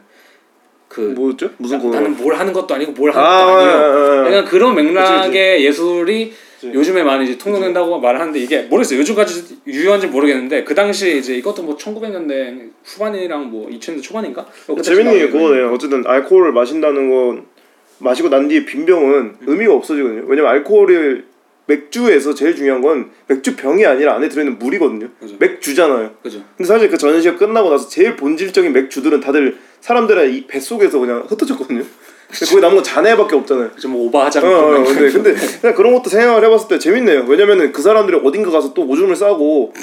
[0.98, 1.51] 그 뭐였죠?
[1.58, 1.89] 무슨 거?
[1.92, 3.72] 나는 뭘 하는 것도 아니고 뭘 하는 아, 것도 아니에요.
[3.72, 4.25] 아, 아, 아.
[4.25, 6.72] 약간 그런 맥락의 예술이 그치.
[6.74, 9.00] 요즘에 많이 이제 통용된다고 말하는데 이게 모르겠어요.
[9.01, 14.48] 요즘까지 유효한지 모르겠는데 그 당시에 이제 이것도 뭐 1900년대 후반이랑 뭐 2000년대 초반인가?
[14.66, 15.72] 뭐 재밌는 게 그거네요.
[15.72, 17.46] 어쨌든 알코올을 마신다는 건
[18.00, 20.24] 마시고 난 뒤에 빈 병은 의미가 없어지거든요.
[20.25, 21.25] 왜냐면 알코올을
[21.67, 25.09] 맥주에서 제일 중요한 건 맥주 병이 아니라 안에 들어있는 물이거든요.
[25.19, 25.36] 그죠.
[25.39, 26.12] 맥주잖아요.
[26.24, 26.41] 그죠.
[26.57, 31.83] 근데 사실 그 전시가 끝나고 나서 제일 본질적인 맥주들은 다들 사람들의 이 뱃속에서 그냥 흩어졌거든요.
[32.29, 33.71] 근데 거기 남은 건 잔해밖에 없잖아요.
[33.71, 33.88] 그죠.
[33.89, 34.41] 뭐 오버하자.
[34.41, 37.25] 어, 어, 근데 근데 그냥 그런 것도 생각을 해봤을 때 재밌네요.
[37.27, 39.74] 왜냐면은 그 사람들이 어딘가 가서 또 오줌을 싸고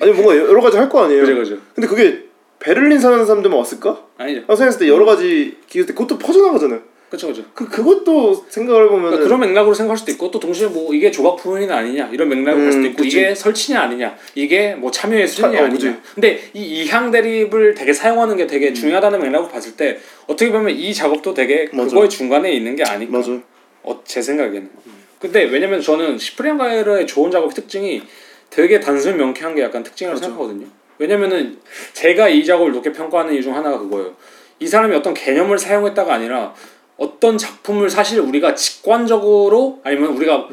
[0.00, 1.22] 아니 뭔가 여러 가지 할 거 아니에요.
[1.22, 1.56] 그죠 그죠.
[1.74, 2.24] 근데 그게
[2.60, 4.00] 베를린 사는 사람들만 왔을까?
[4.18, 4.40] 아니죠.
[4.46, 6.80] 나 생각했을 때 여러 가지 기술 때 그것도 퍼져나가잖아요.
[7.12, 7.44] 그죠 그죠.
[7.52, 11.76] 그 그것도 생각을 해보면 그러니까 그런 맥락으로 생각할 수도 있고 또 동시에 뭐 이게 조각품이냐
[11.76, 13.08] 아니냐 이런 맥락으로 볼 수도 음, 있고 그치.
[13.18, 16.00] 이게 설치냐 아니냐 이게 뭐 참여 예술이냐 차- 어, 아니냐 그치.
[16.14, 18.48] 근데 이 이향 대립을 되게 사용하는 게 음.
[18.48, 21.90] 되게 중요하다는 맥락으로 봤을 때 어떻게 보면 이 작업도 되게 맞아.
[21.90, 23.38] 그거의 중간에 있는 게 아닐까 맞아.
[23.82, 24.70] 어, 제 생각에는
[25.18, 28.02] 근데 왜냐면 저는 시프리안 가이러의 좋은 작업 특징이
[28.48, 30.28] 되게 단순 명쾌한 게 약간 특징이라고 맞아.
[30.30, 30.66] 생각하거든요
[30.96, 31.58] 왜냐면은
[31.92, 34.14] 제가 이 작업을 높게 평가하는 이유 중 하나가 그거예요
[34.60, 36.54] 이 사람이 어떤 개념을 사용했다가 아니라
[37.02, 40.48] 어떤 작품을 사실 우리가 직관적으로 아니면 우리가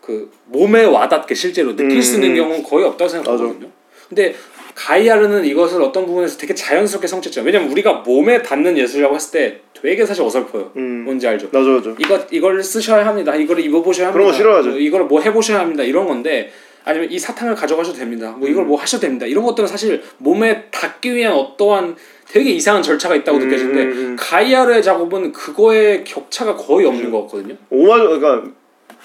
[0.00, 2.36] 그 몸에 와닿게 실제로 느낄 수 있는 음.
[2.36, 3.68] 경우는 거의 없다고 생각하거든요.
[4.08, 4.34] 근데
[4.76, 7.42] 가이아르는 이것을 어떤 부분에서 되게 자연스럽게 성취했죠.
[7.42, 10.72] 왜냐면 우리가 몸에 닿는 예술이라고 했을 때 되게 사실 어설퍼요.
[10.76, 11.02] 음.
[11.04, 11.48] 뭔지 알죠?
[11.52, 11.94] 맞아 맞아.
[11.98, 13.34] 이거 이걸 쓰셔야 합니다.
[13.34, 14.12] 이걸 입어보셔야 합니다.
[14.12, 14.68] 그런 거 싫어하죠.
[14.70, 15.82] 뭐 이걸 뭐 해보셔야 합니다.
[15.82, 16.52] 이런 건데
[16.84, 18.32] 아니면 이 사탕을 가져가셔도 됩니다.
[18.32, 19.26] 뭐 이걸 뭐 하셔도 됩니다.
[19.26, 21.96] 이런 것들은 사실 몸에 닿기 위한 어떠한
[22.28, 24.16] 되게 이상한 절차가 있다고 음, 느껴지는데 음, 음.
[24.18, 27.56] 가이아르의 작업은 그거에 격차가 거의 없는 것 같거든요.
[27.70, 28.44] 오마 그러니까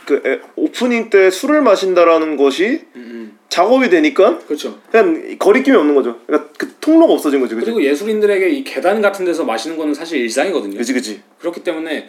[0.06, 4.80] 그 에, 오프닝 때 술을 마신다라는 것이 음, 작업이 되니까 그렇죠.
[4.92, 6.20] 그냥 거리낌이 없는 거죠.
[6.28, 7.66] 그러니까 그 통로가 없어진 거지, 그지?
[7.66, 10.78] 그리고 예술인들에게 이 계단 같은 데서 마시는 거는 사실 일상이거든요.
[10.78, 11.22] 그지 그지.
[11.40, 12.08] 그렇기 때문에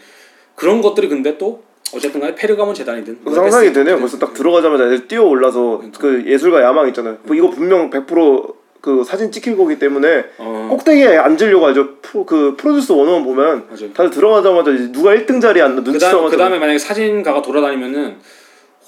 [0.55, 1.62] 그런 것들이 근데 또
[1.94, 3.99] 어쨌든 간에 페르가몬 재단이든 그 상상이 되네요.
[3.99, 5.99] 벌써 딱 들어가자마자 애들 뛰어 올라서 그러니까.
[6.01, 7.18] 그 예술가 야망 있잖아요.
[7.22, 11.96] 뭐 이거 분명 100%그 사진 찍힐 거기 때문에 어, 꼭대기에 앉으려고 하죠.
[12.03, 13.92] 프로, 그 프로듀스 원원 보면 맞아요.
[13.94, 16.33] 다들 들어가자마자 누가 1등 자리에 앉나 눈치 싸움하죠.
[16.33, 18.16] 그다음에 만약에 사진가가 돌아다니면은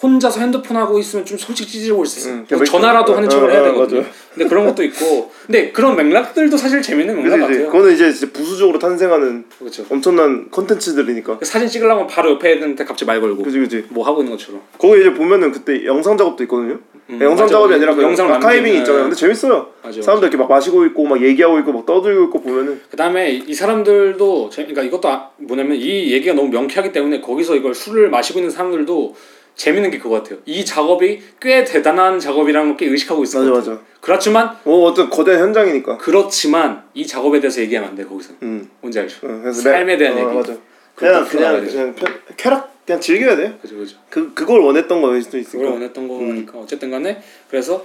[0.03, 2.35] 혼자서 핸드폰 하고 있으면 좀 솔직히 수 있어요.
[2.35, 4.01] 응, 뭐그 전화라도 하는 어, 척을 해야 어, 되거든요.
[4.03, 4.13] 맞아.
[4.33, 7.67] 근데 그런 것도 있고, 근데 그런 맥락들도 사실 재밌는 맥락 그지 같아요.
[7.73, 9.85] 그거는 이제 부수적으로 탄생하는 그렇죠.
[9.91, 11.39] 엄청난 컨텐츠들이니까.
[11.39, 13.85] 그 사진 찍으려면 바로 옆에 있는데 갑자기 말 걸고 그지 그지.
[13.89, 14.61] 뭐 하고 있는 것처럼.
[14.79, 16.79] 거기 이제 보면은 그때 영상 작업도 있거든요.
[17.11, 17.55] 음, 영상 맞아.
[17.55, 19.03] 작업이 아니라 그 영상 아카이빙이 남기는- 있잖아요.
[19.05, 19.69] 근데 재밌어요.
[19.83, 20.03] 맞아요.
[20.03, 24.51] 사람들 이렇게 막 마시고 있고 막 얘기하고 있고 막 떠들고 있고 보면은 그다음에 이 사람들도
[24.51, 28.51] 재- 그러니까 이것도 아- 뭐냐면 이 얘기가 너무 명쾌하기 때문에 거기서 이걸 술을 마시고 있는
[28.51, 29.17] 사람들도
[29.59, 30.39] 재밌는 게 그거 같아요.
[30.47, 33.71] 이 작업이 꽤 대단한 작업이라는 걸 꽤 의식하고 있을 맞아.
[33.73, 33.83] 맞아.
[34.01, 35.99] 그렇지만 뭐 어떤 거대한 현장이니까.
[35.99, 38.35] 그렇지만 이 작업에 대해서 얘기하면 안 돼 거기서.
[38.43, 38.71] 음.
[38.81, 39.27] 뭔지 알죠?
[39.27, 40.35] 어, 그래서 삶에 대한 어, 얘기.
[40.37, 40.57] 맞아.
[40.95, 43.53] 그걸 그냥 딱 그냥 그냥 편, 쾌락 그냥 즐겨야 돼요.
[43.61, 43.97] 그죠 그죠.
[44.09, 45.71] 그 그걸 원했던 거일 수도 그걸 있으니까.
[45.73, 47.85] 원했던 거니까 어쨌든 간에 그래서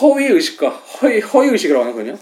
[0.00, 2.18] 허위 의식과 허위 허위 의식이라고 하나 그냥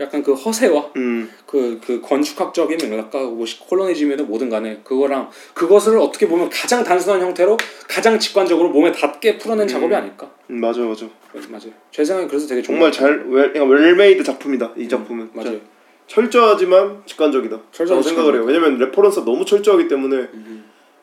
[0.00, 1.30] 약간 그 허세와 음.
[1.46, 7.56] 그, 그 건축학적인 맥락과 뭐 콜로니즘이든 뭐든 간에 그거랑 그것을 어떻게 보면 가장 단순한 형태로
[7.88, 11.06] 가장 직관적으로 몸에 닿게 풀어낸 작업이 아닐까 음, 맞아 맞아.
[11.30, 12.90] 그래서 맞아요 제 생각에 그래서 되게 정말.
[12.90, 15.30] 잘 well, 그러니까 well-made 작품이다 이 작품은.
[15.34, 15.58] 맞아요
[16.06, 17.58] 철저하지만 직관적이다.
[17.70, 18.44] 철저하고 생각을 해요.
[18.44, 20.61] 왜냐면 reference가 너무 철저하기 때문에 음.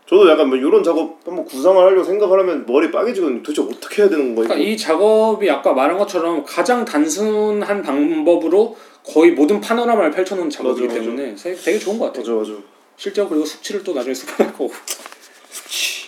[0.10, 3.44] 저도 약간 뭐 이런 작업 한번 구상을 하려고 생각을 하면 머리 빠개지거든요.
[3.44, 4.48] 도대체 어떻게 해야 되는 거야?
[4.48, 4.68] 그러니까?
[4.68, 11.12] 이 작업이 아까 말한 것처럼 가장 단순한 방법으로 거의 모든 파노라마를 펼쳐놓은 작업이기 맞아, 맞아.
[11.12, 12.62] 때문에 세- 되게 좋은 것 같아요 맞아 맞아.
[12.98, 14.72] 실제로 그리고 숙취를 또 나중에 수반할 거고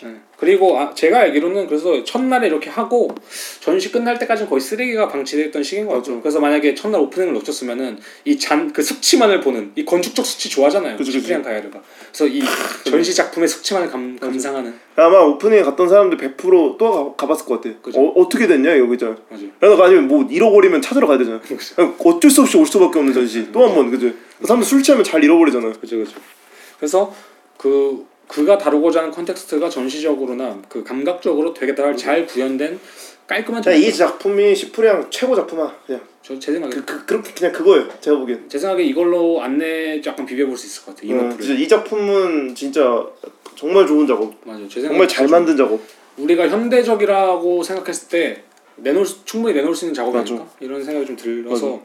[0.04, 0.16] 네.
[0.38, 3.14] 그리고 아, 제가 알기로는 그래서 첫날에 이렇게 하고
[3.60, 6.20] 전시 끝날 때까지는 거의 쓰레기가 방치됐던 시기인 것 같죠.
[6.22, 10.98] 그래서 만약에 첫날 오프닝을 놓쳤으면은 이 잔그 숙취만을 보는 이 건축적 숙취 좋아하잖아요.
[10.98, 11.20] 그치, 그치.
[11.20, 11.82] 시프리안 가야르가.
[12.12, 12.42] 그래서 이
[12.84, 17.76] 전시 작품의 숙취만을 감, 감상하는 아마 오프닝에 갔던 사람들 100%또 가, 가봤을 것 같아.
[17.82, 18.00] 그죠.
[18.00, 19.16] 어, 어떻게 됐냐 이거 그죠.
[19.30, 19.46] 맞아요.
[19.60, 21.40] 그러다가 아니면 뭐 잃어버리면 찾으러 가야 되잖아.
[21.42, 23.52] 그냥 어쩔 수 없이 올 수밖에 없는 전시.
[23.52, 24.12] 또 한 번 그죠.
[24.44, 25.72] 사람들 술 취하면 잘 잃어버리잖아.
[25.74, 26.20] 그죠 그죠.
[26.80, 27.14] 그래서
[27.58, 32.80] 그 그가 다루고자 하는 context가 전시적으로나 그 감각적으로 되게 다잘 구현된
[33.28, 34.08] 깔끔한 그냥 이 작품.
[34.32, 35.76] 작품이 시프리앙 최고 작품아.
[35.86, 37.90] 그냥 저제 생각에 그, 그 그렇게 그냥 그거예요.
[38.00, 38.48] 제가 보기엔.
[38.48, 41.06] 제 생각에 이걸로 안네 약간 비벼볼 수 있을 것 같아.
[41.06, 41.42] 어, 이모프를.
[41.46, 43.06] 진짜 이 작품은 진짜
[43.56, 44.34] 정말 좋은 작업.
[44.46, 44.66] 맞아요.
[44.70, 45.82] 제 정말 잘 만든 작업.
[46.18, 48.44] 우리가 현대적이라고 생각했을 때
[48.78, 50.34] 내놓을 수, 충분히 내놓을 수 있는 작업이 맞아.
[50.34, 51.82] 아닐까 이런 생각이 좀 들어서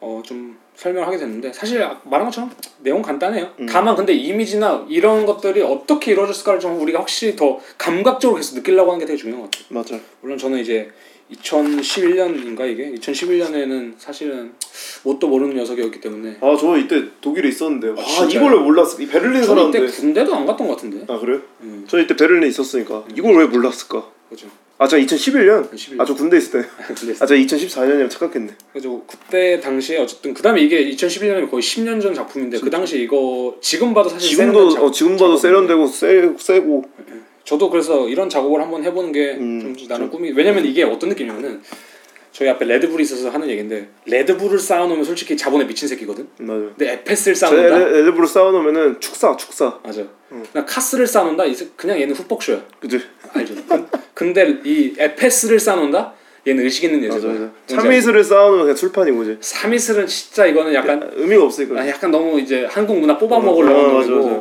[0.00, 3.50] 어 좀 설명하게 됐는데 사실 아- 말한 것처럼 내용 간단해요.
[3.60, 3.66] 음.
[3.66, 9.00] 다만 근데 이미지나 이런 것들이 어떻게 이루어졌을까를 좀 우리가 확실히 더 감각적으로 계속 느끼려고 하는
[9.00, 9.66] 게 되게 중요한 것 같아요.
[9.70, 10.04] 맞아.
[10.20, 10.90] 물론 저는 이제
[11.32, 14.52] 2011년인가 이게 2011년에는 사실은
[15.04, 18.40] 뭣도 모르는 녀석이었기 때문에 아 저 이때 독일에 있었는데 와 진짜요?
[18.40, 19.00] 이걸 왜 몰랐어?
[19.00, 19.86] 이 베를린 살았는데.
[19.86, 21.04] 군대도 안 갔던 것 같은데.
[21.12, 21.40] 아 그래요?
[21.62, 24.06] 음, 저 이때 베를린에 있었으니까 이걸 왜 몰랐을까?
[24.28, 24.48] 그죠.
[24.78, 25.70] 아 저 2011년.
[25.70, 26.00] 2011년.
[26.00, 26.68] 아 저 군대 있을 때.
[26.94, 28.52] 근데 아저 2014년이면 착각했네.
[28.72, 33.56] 그래서 그때 당시에 어쨌든 그 다음에 이게 2011년이면 거의 10년 전 작품인데 그 당시 이거
[33.60, 36.84] 지금 봐도 사실 지금도 작업- 어 지금 봐도 세련되고 세 세고.
[37.44, 41.60] 저도 그래서 이런 작업을 한번 해보는 게좀 음, 나는 꿈이 왜냐면 이게 어떤 느낌이냐면은
[42.34, 46.60] 저희 앞에 레드불이 있어서 하는 얘긴데 레드불을 쌓아놓으면 솔직히 자본에 미친 새끼거든 맞아.
[46.76, 49.78] 근데 에페스를 제 쌓아놓는다 레드불을 쌓아놓으면은 축사 축사.
[49.84, 53.00] 맞아 그냥 카스를 쌓아놓는다 이 그냥 얘는 훅복쇼야 그지?
[53.34, 56.12] 알죠 근- 근데 이 에페스를 쌓아놓는다
[56.44, 57.28] 얘는 의식 있는 맞아.
[57.68, 59.38] 참이슬을 쌓아놓으면 그냥 술판이고 이제.
[59.40, 61.80] 참이슬은 진짜 이거는 약간 의미가 없으니까.
[61.80, 64.38] 아, 약간 너무 이제 한국 문화 뽑아 어, 먹으려고 어, 하는 맞아, 거고.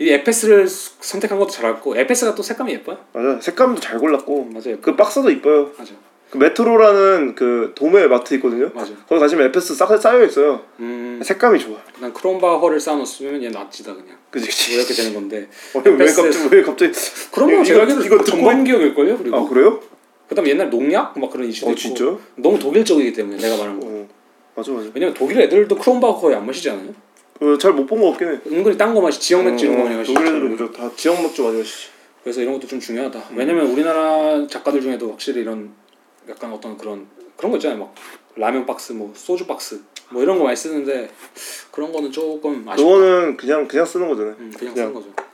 [0.00, 3.38] 이 에페스를 수- 선택한 것도 잘했고 에페스가 또 색감이 예뻐요 맞아.
[3.40, 4.46] 색감도 잘 골랐고.
[4.46, 5.70] 맞아요 그 박스도 이뻐요.
[5.78, 5.92] 맞아
[6.30, 8.70] 그 메트로라는 그 도매 마트 있거든요.
[8.74, 10.60] 맞아 거기 가시면 에페스 싹 쌓여 있어요.
[10.80, 11.76] 음, 색감이 좋아.
[12.00, 14.74] 난 크롬바허를 쌓아놓으면 얘 나치다 그냥 그지 뭐 그지.
[14.74, 15.96] 이렇게 되는 건데 어, 왜.
[16.06, 16.92] 갑자기 왜 갑자기?
[17.30, 19.80] 거 제가 이거- 이거 이거 듣고- 정범기억일 걸요 그리고 아 그래요?
[20.28, 22.18] 그다음에 옛날 농약 막 그런 이슈도 어 있고 진짜?
[22.36, 24.08] 너무 독일적이기 때문에 내가 말한 거 어
[24.54, 24.90] 맞아 맞아.
[24.92, 26.92] 왜냐면 독일 애들도 크롬바허 거의 안 마시지 않아요?
[27.40, 28.38] 어, 잘못 본 거 같긴 해.
[28.50, 30.72] 은근히 딴 거 마시 지역 맥주 이런 거 많이 마시죠 독일 애들은 그죠.
[30.72, 31.88] 다 지역 맥주 많이 마시지.
[32.22, 33.22] 그래서 이런 것도 좀 중요하다.
[33.36, 35.70] 왜냐면 우리나라 작가들 중에도 확실히 이런
[36.28, 37.78] 약간 어떤 그런 그런 거 있잖아요.
[37.78, 37.94] 막
[38.36, 41.10] 라면 박스, 뭐 소주 박스, 뭐 이런 거 많이 쓰는데
[41.70, 42.76] 그런 거는 조금 아쉽다.
[42.76, 44.36] 그거는 그냥 그냥 쓰는 거잖아요.
[44.38, 45.28] 음, 그냥 그냥 쓰는 거죠.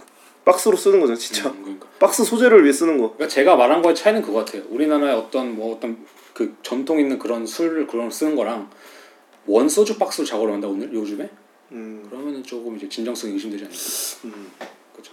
[0.44, 1.48] 박스로 쓰는 거잖아 진짜.
[1.48, 1.86] 음, 그러니까.
[1.98, 3.14] 박스 소재를 위해 쓰는 거.
[3.14, 4.62] 그러니까 제가 말한 거의 차이는 그거 같아요.
[4.68, 6.04] 우리나라의 어떤 뭐 어떤
[6.34, 8.68] 그 전통 있는 그런 술 그런 거 쓰는 거랑
[9.46, 11.30] 원 소주 박스로 작업을 한다 오늘 요즘에
[11.72, 13.78] 음, 그러면은 조금 이제 진정성이 의심되지 않을까.
[14.24, 14.52] 음.
[14.94, 15.12] 그죠.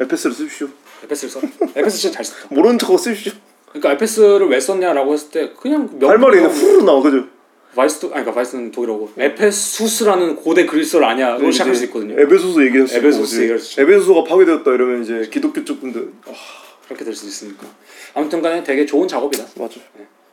[0.00, 0.68] 에페스를 쓰십시오.
[1.04, 1.40] 에페스를 써.
[1.76, 2.54] 에페스 진짜 잘 썼다.
[2.54, 3.32] 모르는 척하고 쓰십시오.
[3.72, 7.24] 그러니까 에페스를 왜 썼냐라고 했을 때 그냥 할 말이 그냥 후루룩 나와 그죠?
[7.74, 12.20] 바이스도 아니 그러니까 바이스는 독일어고 에페수스라는 고대 그리스를 아냐로 시작할 수 있거든요.
[12.20, 13.82] 에베소서 얘기할 수 이제 얘기할 수 있죠.
[13.82, 16.32] 에베소서가 파괴되었다 이러면 이제 기독교 쪽 분들 아,
[16.84, 17.66] 그렇게 될수 있으니까.
[18.14, 19.44] 아무튼간에 되게 좋은 작업이다.
[19.58, 19.80] 맞아.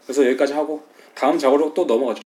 [0.03, 0.83] 그래서 여기까지 하고
[1.15, 2.21] 다음 작업으로 또 넘어가죠.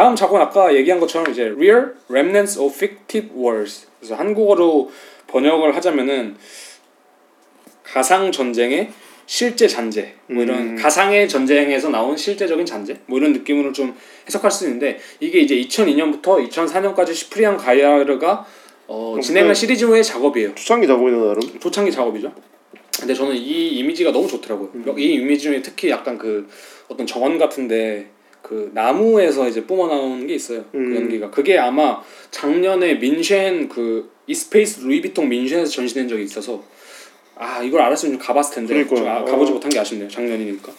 [0.00, 3.86] 다음 작업은 아까 얘기한 것처럼 이제 Real Remnants of Fictive Wars.
[3.98, 4.90] 그래서 한국어로
[5.26, 6.38] 번역을 하자면은
[7.84, 8.92] 가상 전쟁의
[9.26, 10.14] 실제 잔재.
[10.28, 10.76] 뭐 이런 음.
[10.76, 12.96] 가상의 전쟁에서 나온 실제적인 잔재.
[13.04, 18.46] 뭐 이런 느낌으로 좀 해석할 수 있는데 이게 이제 2002년부터 2004년까지 시프리안 가이아르가
[18.86, 20.54] 어, 그럼 진행한 그- 시리즈의 작업이에요.
[20.54, 21.42] 초창기 작업이나 나름.
[21.60, 22.32] 초창기 작업이죠.
[22.98, 24.70] 근데 저는 이 이미지가 너무 좋더라고요.
[24.76, 24.98] 음.
[24.98, 26.48] 이 이미지 중에 특히 약간 그
[26.88, 28.08] 어떤 정원 같은데
[28.42, 30.64] 그 나무에서 이제 뿜어 나오는 게 있어요.
[30.74, 30.90] 음.
[30.90, 32.00] 그 연기가 그게 아마
[32.30, 36.62] 작년에 민쉔 그 이스페이스 루이비통 민쉔에서 전시된 적이 있어서
[37.36, 38.86] 아 이걸 알았으면 좀 가봤을 텐데.
[38.86, 39.54] 좀 아, 가보지 어.
[39.54, 40.08] 못한 게 아쉽네요.
[40.08, 40.72] 작년이니까.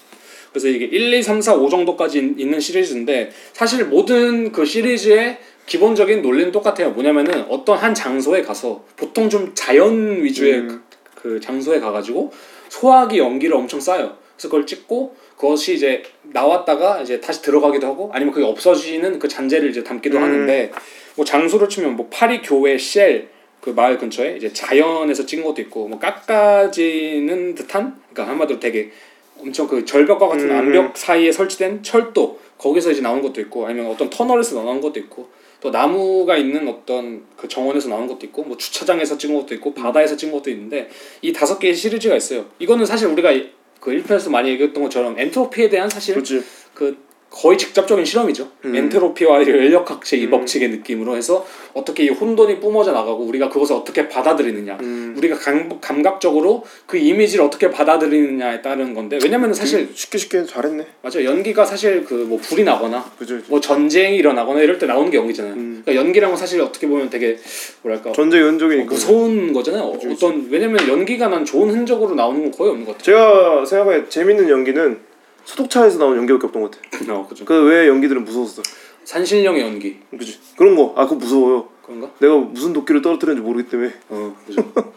[0.51, 5.37] 그래서 이게 1, 2, 3, 4, 5 정도까지 있- 있는 시리즈인데 사실 모든 그 시리즈의
[5.65, 6.91] 기본적인 논리는 똑같아요.
[6.91, 10.67] 뭐냐면은 어떤 한 장소에 가서 보통 좀 자연 위주의 음.
[11.15, 12.31] 그, 그 장소에 가가지고
[12.69, 14.17] 소화기 연기를 엄청 쌓아요.
[14.35, 19.69] 그래서 그걸 찍고 그것이 이제 나왔다가 이제 다시 들어가기도 하고 아니면 그게 없어지는 그 잔재를
[19.69, 20.23] 이제 담기도 음.
[20.23, 20.71] 하는데
[21.15, 25.99] 뭐 장소를 치면 뭐 파리 교회 쉘그 마을 근처에 이제 자연에서 찍은 것도 있고 뭐
[25.99, 28.91] 깎아지는 듯한 그러니까 한마디로 되게
[29.39, 30.55] 엄청 그 절벽과 같은 음.
[30.55, 35.29] 암벽 사이에 설치된 철도 거기서 이제 나오는 것도 있고 아니면 어떤 터널에서 나오는 것도 있고
[35.61, 40.15] 또 나무가 있는 어떤 그 정원에서 나오는 것도 있고 뭐 주차장에서 찍은 것도 있고 바다에서
[40.15, 40.89] 찍은 것도 있는데
[41.21, 42.45] 이 다섯 개의 시리즈가 있어요.
[42.59, 43.49] 이거는 사실 우리가 이-
[43.81, 46.45] 그 1편에서 많이 얘기했던 것처럼 엔트로피에 대한 사실 그렇지.
[46.73, 46.97] 그
[47.31, 48.49] 거의 직접적인 실험이죠.
[48.65, 48.75] 음.
[48.75, 54.77] 엔트로피와 인력학체 이 법칙의 느낌으로 해서 어떻게 이 혼돈이 뿜어져 나가고 우리가 그것을 어떻게 받아들이느냐,
[54.81, 55.15] 음.
[55.17, 60.85] 우리가 감, 감각적으로 그 이미지를 어떻게 받아들이느냐에 따른 건데 왜냐면은 사실 쉽게 쉽게 잘했네.
[61.01, 63.35] 맞아 연기가 사실 그 뭐 불이 나거나 그죠.
[63.35, 63.45] 그죠.
[63.49, 65.53] 뭐 전쟁이 일어나거나 이럴 때 나오는 게 연기잖아요.
[65.53, 65.81] 음.
[65.83, 67.37] 그러니까 연기랑은 사실 어떻게 보면 되게
[67.81, 68.89] 뭐랄까 전쟁 연적이니까.
[68.91, 69.83] 무서운 거잖아요.
[69.83, 73.63] 어, 어떤 왜냐면 연기가 난 좋은 흔적으로 나오는 건 거의 없는 것 같아요.
[73.63, 74.99] 제가 생각해 재밌는 연기는
[75.45, 77.13] 소독차에서 나온 연기밖에 없던 것 같아.
[77.13, 77.45] 어, 그죠.
[77.45, 78.61] 그 외의 연기들은 무서웠어.
[79.03, 80.39] 산신령의 연기 그지.
[80.55, 80.93] 그런 거.
[80.95, 81.67] 아 그거 무서워요.
[81.83, 82.11] 그런가?
[82.19, 83.91] 내가 무슨 도끼를 떨어뜨렸는지 모르기 때문에.
[84.09, 84.63] 어, 그죠.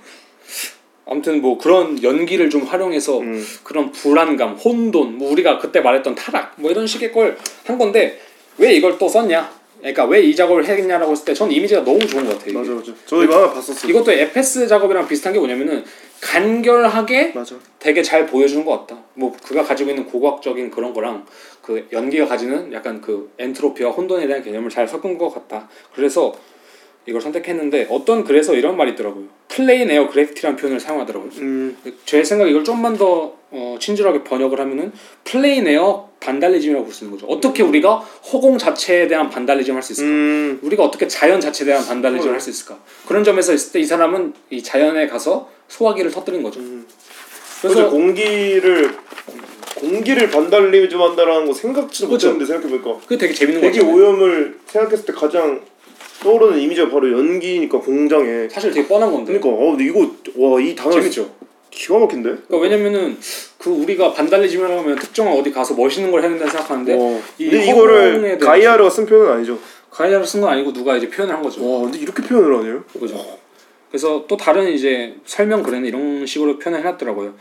[1.06, 3.44] 아무튼 뭐 그런 연기를 좀 활용해서 음.
[3.62, 8.20] 그런 불안감, 혼돈, 뭐 우리가 그때 말했던 타락, 뭐 이런 식의 걸 한 건데
[8.58, 9.50] 왜 이걸 또 썼냐?
[9.80, 12.50] 그러니까 왜 이 작업을 했냐라고 했을 때 전 이미지가 너무 좋은 것 같아요.
[12.50, 12.58] 이게.
[12.58, 12.92] 맞아 맞아.
[13.06, 13.86] 저 이거 하나 봤었어.
[13.88, 15.84] 이것도 에페스 작업이랑 비슷한 게 뭐냐면은
[16.24, 17.54] 간결하게 맞아.
[17.78, 19.02] 되게 잘 보여주는 것 같다.
[19.14, 21.26] 뭐 그가 가지고 있는 고고학적인 그런 거랑
[21.60, 25.68] 그 연기가 가지는 약간 그 엔트로피와 혼돈에 대한 개념을 잘 섞은 것 같다.
[25.94, 26.34] 그래서
[27.06, 29.26] 이걸 선택했는데 어떤 글에서 이런 말이 있더라고요.
[29.48, 31.30] plein air graffiti라는 표현을 사용하더라고요.
[31.36, 31.76] 음.
[32.06, 34.90] 제 생각 에 이걸 좀만 더 어, 친절하게 번역을 하면은
[35.24, 37.30] plein air 반달리즘이라고 볼 수 있는 거죠.
[37.30, 40.08] 어떻게 우리가 허공 자체에 대한 반달리즘 할 수 있을까?
[40.08, 40.58] 음.
[40.62, 42.78] 우리가 어떻게 자연 자체에 대한 반달리즘 을 할 수 있을까?
[43.06, 46.60] 그런 점에서 있을 때 이 사람은 이 자연에 가서 소화기를 터뜨린 거죠.
[46.60, 46.86] 음.
[47.60, 48.94] 그래서 그래서 공기를
[49.76, 52.28] 공기를 반달리즘 한다라는 거 생각지도 그쵸.
[52.28, 53.90] 못했는데 생각해보니까 그게 되게 재밌는 대기 거죠.
[53.92, 55.60] 오염을 생각했을 때 가장
[56.22, 59.38] 떠오르는 이미지가 바로 연기니까 공장에 사실 되게 뻔한 건데.
[59.38, 60.00] 그러니까 어 근데 이거
[60.36, 61.30] 와 이 단어 재밌죠.
[61.70, 63.18] 기가 막힌데 그러니까 왜냐면은
[63.58, 67.20] 그 우리가 반달리즘이라고 하면 특정한 어디 가서 멋있는 걸 해야 된다 생각하는데 와.
[67.38, 69.58] 이 근데 이거를 가이아르가 쓴 표현은 아니죠
[69.90, 71.68] 가이아를 쓴건 아니고 누가 이제 표현을 한 거죠.
[71.68, 73.16] 와 근데 이렇게 표현을 하네요 그죠.
[73.94, 77.32] 그래서 또 다른 이제 설명 글에는 이런 식으로 표현을 해놨더라고요.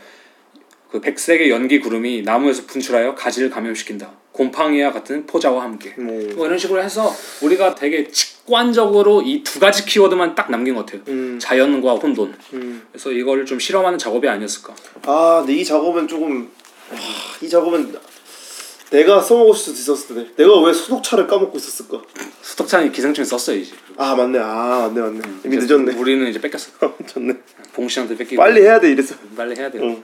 [0.88, 4.12] 그 백색의 연기 구름이 나무에서 분출하여 가지를 감염시킨다.
[4.30, 5.94] 곰팡이와 같은 포자와 함께.
[5.98, 7.12] 뭐뭐 이런 식으로 해서
[7.42, 11.02] 우리가 되게 직관적으로 이 두 가지 키워드만 딱 남긴 것 같아요.
[11.08, 12.32] 음, 자연과 혼돈.
[12.52, 12.86] 음.
[12.92, 14.76] 그래서 이거를 좀 실험하는 작업이 아니었을까.
[15.06, 16.48] 아 근데 이 작업은 조금
[16.92, 16.98] 와,
[17.42, 17.96] 이 작업은
[18.94, 22.00] 내가 써먹을 수도 있었을 텐데 내가 왜 소독차를 까먹고 있었을까
[22.42, 23.72] 수덕찬이 기생충 썼어요 이제.
[23.96, 26.70] 아 맞네 아 맞네 맞네 이미 이제 늦었네 우리는 이제 뺏겼어.
[27.06, 27.34] 좋네
[27.72, 28.40] 봉 씨한테 뺏기고.
[28.40, 29.82] 빨리 해야 돼 이랬어 빨리 해야 돼요.
[29.82, 30.02] 응.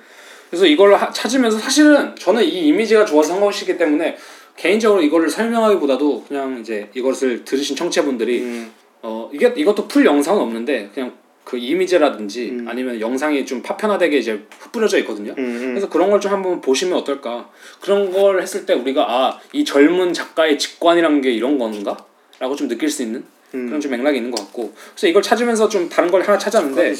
[0.50, 4.16] 그래서 이걸 하- 찾으면서 사실은 저는 이 이미지가 좋아서 한 것이기 때문에
[4.56, 8.72] 개인적으로 이거를 설명하기보다도 그냥 이제 이것을 들으신 청취자분들이 음.
[9.02, 11.12] 어 이게 이것도 풀 영상은 없는데 그냥
[11.50, 12.66] 그 이미지라든지 음.
[12.68, 15.32] 아니면 영상이 좀 파편화되게 이제 흩뿌려져 있거든요.
[15.36, 15.68] 음, 음.
[15.70, 17.50] 그래서 그런 걸 좀 한번 보시면 어떨까?
[17.80, 21.96] 그런 걸 했을 때 우리가 아 이 젊은 작가의 직관이란 게 이런 건가?
[22.38, 23.66] 라고 좀 느낄 수 있는 음.
[23.66, 26.94] 그런 좀 맥락이 있는 것 같고 그래서 이걸 찾으면서 좀 다른 걸 하나 찾았는데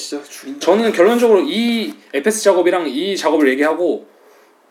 [0.58, 4.08] 저는 결론적으로 이 에페스 작업이랑 이 작업을 얘기하고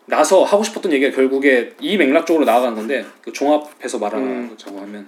[0.04, 5.06] 나서 하고 싶었던 얘기가 결국에 이 맥락 쪽으로 나아간 건데 그 종합해서 말하자고 하면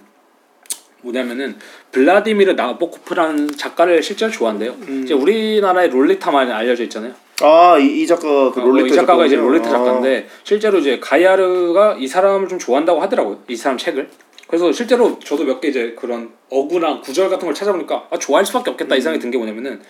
[1.03, 1.57] 뭐냐면은
[1.91, 4.75] 블라디미르 나보코프라는 작가를 실제로 좋아한대요.
[5.03, 7.13] 이제 우리나라에 롤리타만 알려져 있잖아요.
[7.41, 9.71] 아이 이 작가 그 어, 롤리타 이 작가가 이제 롤리타 아.
[9.71, 13.43] 작가인데 실제로 이제 가이아르가 이 사람을 좀 좋아한다고 하더라고요.
[13.47, 14.09] 이 사람 책을.
[14.47, 18.71] 그래서 실제로 저도 몇 개 이제 그런 어구랑 구절 같은 걸 찾아보니까 아, 좋아할 수밖에
[18.71, 19.81] 없겠다 이 생각이 든 게 뭐냐면은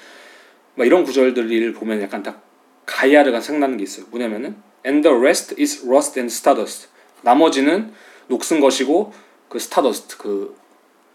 [0.75, 2.41] 막 이런 구절들을 보면 약간 딱
[2.85, 4.05] 가이아르가 생각나는 게 있어요.
[4.09, 6.87] 뭐냐면은 and the rest is rust and stardust.
[7.21, 7.91] 나머지는
[8.27, 9.13] 녹슨 것이고
[9.49, 10.55] 그 stardust 그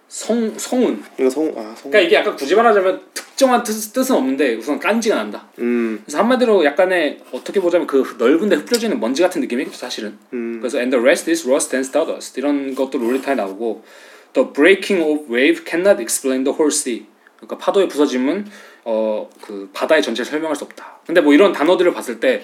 [0.09, 1.03] 성 성운.
[1.18, 1.90] 이거 성 아 성.
[1.90, 5.47] 그러니까 이게 약간 굳이 말하자면 특정한 뜻, 뜻은 없는데 우선 깐지가 난다.
[5.59, 6.01] 음.
[6.05, 10.16] 그래서 한마디로 약간의 어떻게 보자면 그 넓은데 흩어지는 먼지 같은 느낌이겠죠 사실은.
[10.33, 10.59] 음.
[10.61, 13.85] 그래서 and the rest is rust and stardust 이런 것도 롤리타에 나오고
[14.33, 17.07] the breaking of wave cannot explain the whole sea.
[17.37, 18.47] 그러니까 파도의 부서짐은
[18.85, 21.01] 어 그 바다의 전체를 설명할 수 없다.
[21.07, 22.42] 근데 뭐 이런 단어들을 봤을 때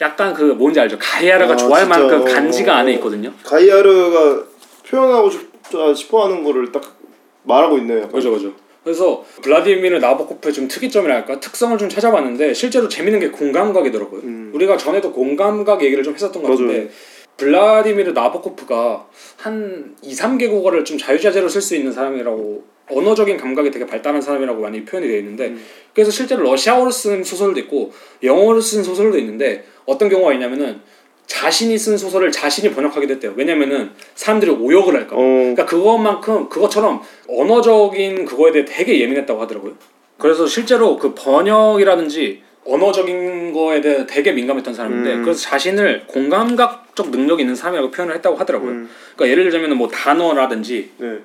[0.00, 0.98] 약간 그 뭔지 알죠?
[0.98, 1.98] 가이아라가 아, 좋아할 진짜.
[1.98, 2.94] 만큼 어, 간지가 어, 안에 어.
[2.96, 3.32] 있거든요.
[3.44, 4.44] 가이아르가
[4.88, 5.55] 표현하고 싶다
[5.94, 6.96] 싶어하는 거를 딱
[7.44, 7.98] 말하고 있네요.
[7.98, 8.12] 약간.
[8.12, 8.52] 그죠 그죠.
[8.84, 14.20] 그래서 블라디미르 나보코프의 좀 특이점이랄까 특성을 좀 찾아봤는데 실제로 재밌는 게 공감각이더라고요.
[14.20, 14.52] 음.
[14.54, 16.68] 우리가 전에도 공감각 얘기를 좀 했었던 것 맞아요.
[16.68, 16.90] 같은데
[17.36, 23.84] 블라디미르 나보코프가 한 2, 3개 국어를 좀 자유자재로 쓸 수 있는 사람이라고 언어적인 감각이 되게
[23.86, 25.64] 발달한 사람이라고 많이 표현이 되어 있는데 음.
[25.92, 30.80] 그래서 실제로 러시아어로 쓴 소설도 있고 영어로 쓴 소설도 있는데 어떤 경우가 있냐면은
[31.26, 33.34] 자신이 쓴 소설을 자신이 번역하기도 했대요.
[33.36, 35.22] 왜냐면은 사람들이 오역을 할까 봐.
[35.22, 35.24] 어.
[35.24, 39.74] 그러니까 그것만큼 그것처럼 언어적인 그거에 대해 되게 예민했다고 하더라고요.
[40.18, 45.22] 그래서 실제로 그 번역이라든지 언어적인 거에 대해 되게 민감했던 사람인데 음.
[45.22, 48.70] 그래서 자신을 공감각적 능력이 있는 사람이라고 표현을 했다고 하더라고요.
[48.70, 48.90] 음.
[49.14, 51.18] 그러니까 예를 들자면 뭐 단어라든지 네.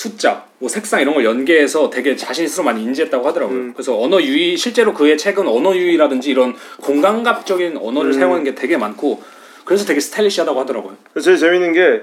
[0.00, 3.58] 숫자, 뭐 색상 이런 걸 연계해서 되게 자신 스스로 많이 인지했다고 하더라고요.
[3.58, 3.72] 음.
[3.74, 8.12] 그래서 언어 유희 실제로 그의 책은 언어 유희라든지 이런 공감각적인 언어를 음.
[8.14, 9.22] 사용하는 게 되게 많고
[9.66, 10.96] 그래서 되게 스타일리시하다고 하더라고요.
[11.22, 12.00] 제일 재밌는 게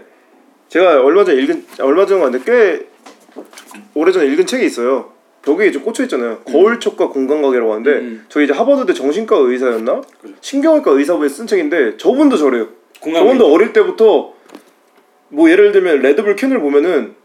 [0.70, 2.86] 제가 얼마 전에 읽은 얼마 전에 아닌데 꽤
[3.96, 5.14] 오래전에 읽은 책이 있어요.
[5.48, 6.42] 여기에 좀 꽂혀 있잖아요.
[6.46, 8.26] 거울촉과 공간각이라고 하는데 음.
[8.30, 10.34] 저희 이제 하버드대 정신과 의사였나 그래.
[10.42, 12.68] 신경외과 의사분이 쓴 책인데 저분도 저래요.
[13.02, 14.36] 저분도 어릴 때부터
[15.30, 17.16] 뭐 예를 들면 레드불 캔을 보면은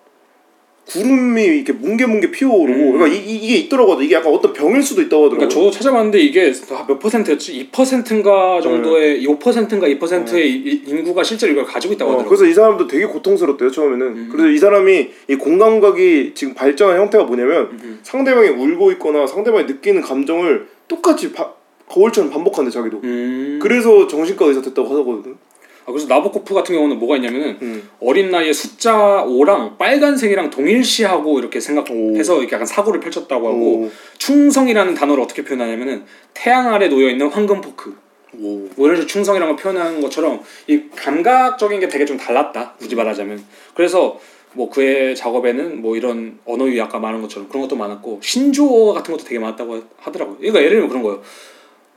[0.87, 2.93] 구름이 이렇게 뭉게뭉게 피어오르고 음.
[2.93, 4.03] 그러니까 이, 이, 이게 있더라고요.
[4.03, 5.49] 이게 약간 어떤 병일 수도 있다고 하더라고요.
[5.49, 6.53] 그러니까 저도 찾아봤는데 이게
[6.89, 7.69] 몇 퍼센트였지?
[7.73, 12.29] 2%인가 정도의 5%인가 2%의 이- 인구가 실제로 이걸 가지고 있다고 어, 하더라고요.
[12.29, 14.07] 그래서 이 사람도 되게 고통스럽대요 처음에는.
[14.07, 14.29] 음.
[14.31, 18.01] 그래서 이 사람이 이 공감각이 지금 발전한 형태가 뭐냐면 음.
[18.03, 21.53] 상대방이 울고 있거나 상대방이 느끼는 감정을 똑같이 바,
[21.89, 23.01] 거울처럼 반복한대 자기도.
[23.05, 23.61] 음.
[23.63, 25.37] 그래서 정신과 의사 됐다고 하거든.
[25.85, 27.89] 아, 그래서 나보코프 같은 경우는 뭐가 있냐면은 음.
[28.01, 33.91] 어린 나이에 숫자 5랑 빨간색이랑 동일시하고 이렇게 생각해서 이렇게 약간 사고를 펼쳤다고 하고 오.
[34.19, 37.97] 충성이라는 단어를 어떻게 표현하냐면은 태양 아래 놓여 있는 황금 포크.
[38.39, 38.69] 오.
[38.77, 43.45] 뭐 이런 식으로 충성이라는 걸 표현하는 것처럼 이 감각적인 게 되게 좀 달랐다 굳이 말하자면
[43.75, 44.19] 그래서
[44.55, 49.13] 뭐 그의 작업에는 뭐 이런 언어 유희 아까 말한 것처럼 그런 것도 많았고 신조어 같은
[49.13, 51.23] 것도 되게 많았다고 하더라고요 그러니까 예를 들면 그런 거예요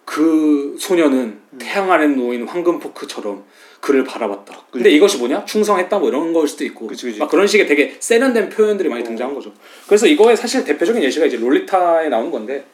[0.06, 3.44] 그 소녀는 태양 아래 놓인 황금 포크처럼
[3.82, 4.66] 그를 바라봤다.
[4.72, 5.46] 근데 이것이 뭐냐?
[5.46, 6.00] 충성했다?
[6.00, 6.88] 뭐 이런 걸 수도 있고.
[6.88, 7.20] 그치, 그치.
[7.20, 9.54] 막 그런 식의 되게 세련된 표현들이 많이 등장한 거죠.
[9.88, 12.66] 그래서 이거의 사실 대표적인 예시가 이제 롤리타에 나오는 건데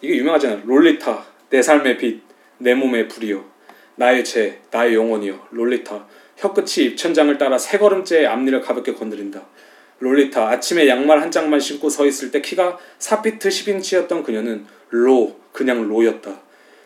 [0.00, 0.62] 이게 유명하잖아요.
[0.64, 3.44] 롤리타 내 삶의 빛 내 몸의 불이여
[3.96, 6.06] 나의 죄 나의 영혼이여 롤리타.
[6.36, 9.42] 혀끝이 입천장을 따라 세 걸음째 앞니를 가볍게 건드린다.
[10.00, 15.86] 롤리타 아침에 양말 한 짝만 신고 서 있을 때 키가 4피트 10인치였던 그녀는 로 그냥
[15.88, 16.40] 로였다.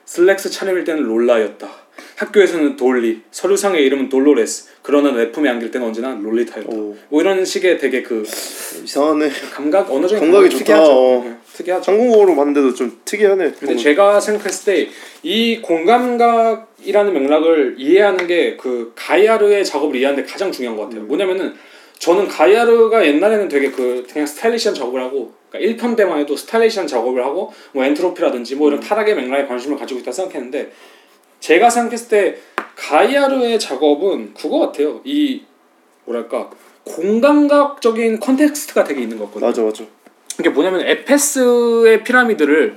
[0.04, 1.68] 슬랙스 차림일 때는 롤라였다
[2.16, 6.96] 학교에서는 돌리 서류상의 이름은 돌로레스 그러나 내 품에 안길 때는 언제나 롤리타였다 오.
[7.08, 8.24] 뭐 이런 식의 되게 그
[8.84, 9.30] 이상하네.
[9.52, 10.64] 감각 언어 적인 감각이 감각이 좋다.
[10.64, 11.24] 특이하죠 어.
[11.24, 13.52] 네, 특이하죠 한국어로 봤는데도 좀 특이하네.
[13.58, 14.90] 근데 제가 생각했을 때
[15.24, 21.02] 이 공감각이라는 맥락을 이해하는 게 그 가이아르의 작업을 이해하는 데 가장 중요한 것 같아요.
[21.02, 21.54] 뭐냐면은
[21.98, 27.24] 저는 가이아르가 옛날에는 되게 그 그냥 스타일리시한 작업을 하고 그러니까 1편 때만 해도 스타일리시한 작업을
[27.24, 30.70] 하고 뭐 엔트로피라든지 뭐 이런 타락의 맥락에 관심을 가지고 있다 생각했는데
[31.40, 32.37] 제가 생각했을 때
[32.77, 35.01] 가이아르의 작업은 그거 같아요.
[35.05, 35.42] 이
[36.05, 36.51] 뭐랄까
[36.85, 39.48] 공감각적인 context가 되게 있는 것 같거든요.
[39.48, 39.85] 맞아 맞아.
[40.38, 42.77] 이게 뭐냐면 에페스의 피라미드를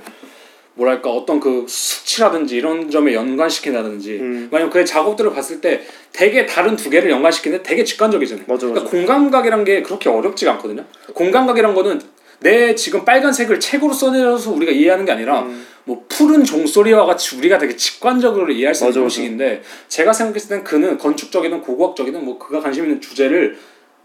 [0.74, 4.48] 뭐랄까 어떤 그 수치라든지 이런 점에 연관시킨다든지 음.
[4.50, 8.46] 왜냐면 그의 작업들을 봤을 때 되게 다른 두 개를 연관시키는데 되게 직관적이잖아요.
[8.48, 8.80] 맞아, 맞아.
[8.80, 10.84] 그러니까 공감각이란 게 그렇게 어렵지가 않거든요.
[11.14, 12.00] 공감각이란 거는
[12.40, 15.66] 내 지금 빨간색을 책으로 써내려서 우리가 이해하는 게 아니라 음.
[15.84, 19.00] 뭐 푸른 종소리와 같이 우리가 되게 직관적으로 이해할 수 있는.
[19.00, 23.56] 방식인데 제가 생각했을 땐 그는 건축적이든 고고학적이든 뭐 그가 관심 있는 주제를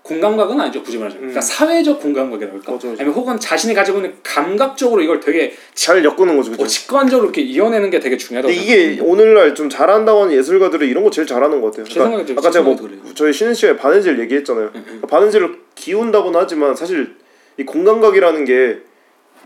[0.01, 2.75] 공감각은 아니죠 굳이 말하자면 그러니까 사회적 공감각이라고 할까 음.
[2.75, 3.01] 맞아, 맞아.
[3.03, 6.51] 아니면 혹은 자신이 가지고 있는 감각적으로 이걸 되게 잘 엮는 거죠.
[6.51, 6.63] 그죠?
[6.63, 11.03] 어, 직관적으로 이렇게 이어내는 게 되게 중요하다고 근데 이게 오늘날 좀 잘한다고 하는 예술가들은 이런
[11.03, 11.85] 거 제일 잘하는 것 같아요.
[11.85, 12.99] 제 생각에 좀- 아까 제 제가 뭐 그래요.
[13.15, 14.71] 저희 쉬는 시간에 바느질 얘기했잖아요.
[14.71, 17.15] 그러니까 바느질을 기운다고는 하지만 사실
[17.57, 18.77] 이 공감각이라는 게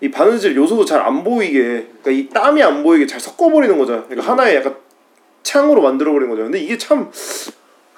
[0.02, 4.06] 이 바느질 요소도 잘 안 보이게, 그러니까 이 땀이 안 보이게 잘 섞어버리는 거잖아요.
[4.08, 4.76] 그러니까 하나의 약간
[5.44, 6.44] 창으로 만들어버리는 거죠.
[6.44, 7.12] 근데 이게 참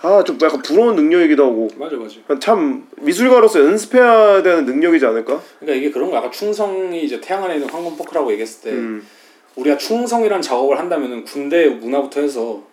[0.05, 5.41] 아 좀 약간 부러운 능력이기도 하고 맞아 맞아 참 미술가로서 연습해야 되는 능력이지 않을까?
[5.61, 9.07] 그러니까 이게 그런 거 약간 충성이 이제 태양 안에 있는 황금 포크라고 얘기했을 때 음.
[9.55, 12.63] 우리가 충성이란 작업을 한다면은 군대 문화부터 해서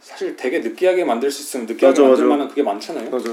[0.00, 2.28] 사실 되게 느끼하게 만들 수 있으면 느끼하게 맞아, 만들 맞아.
[2.34, 3.30] 만한 그게 많잖아요 맞아.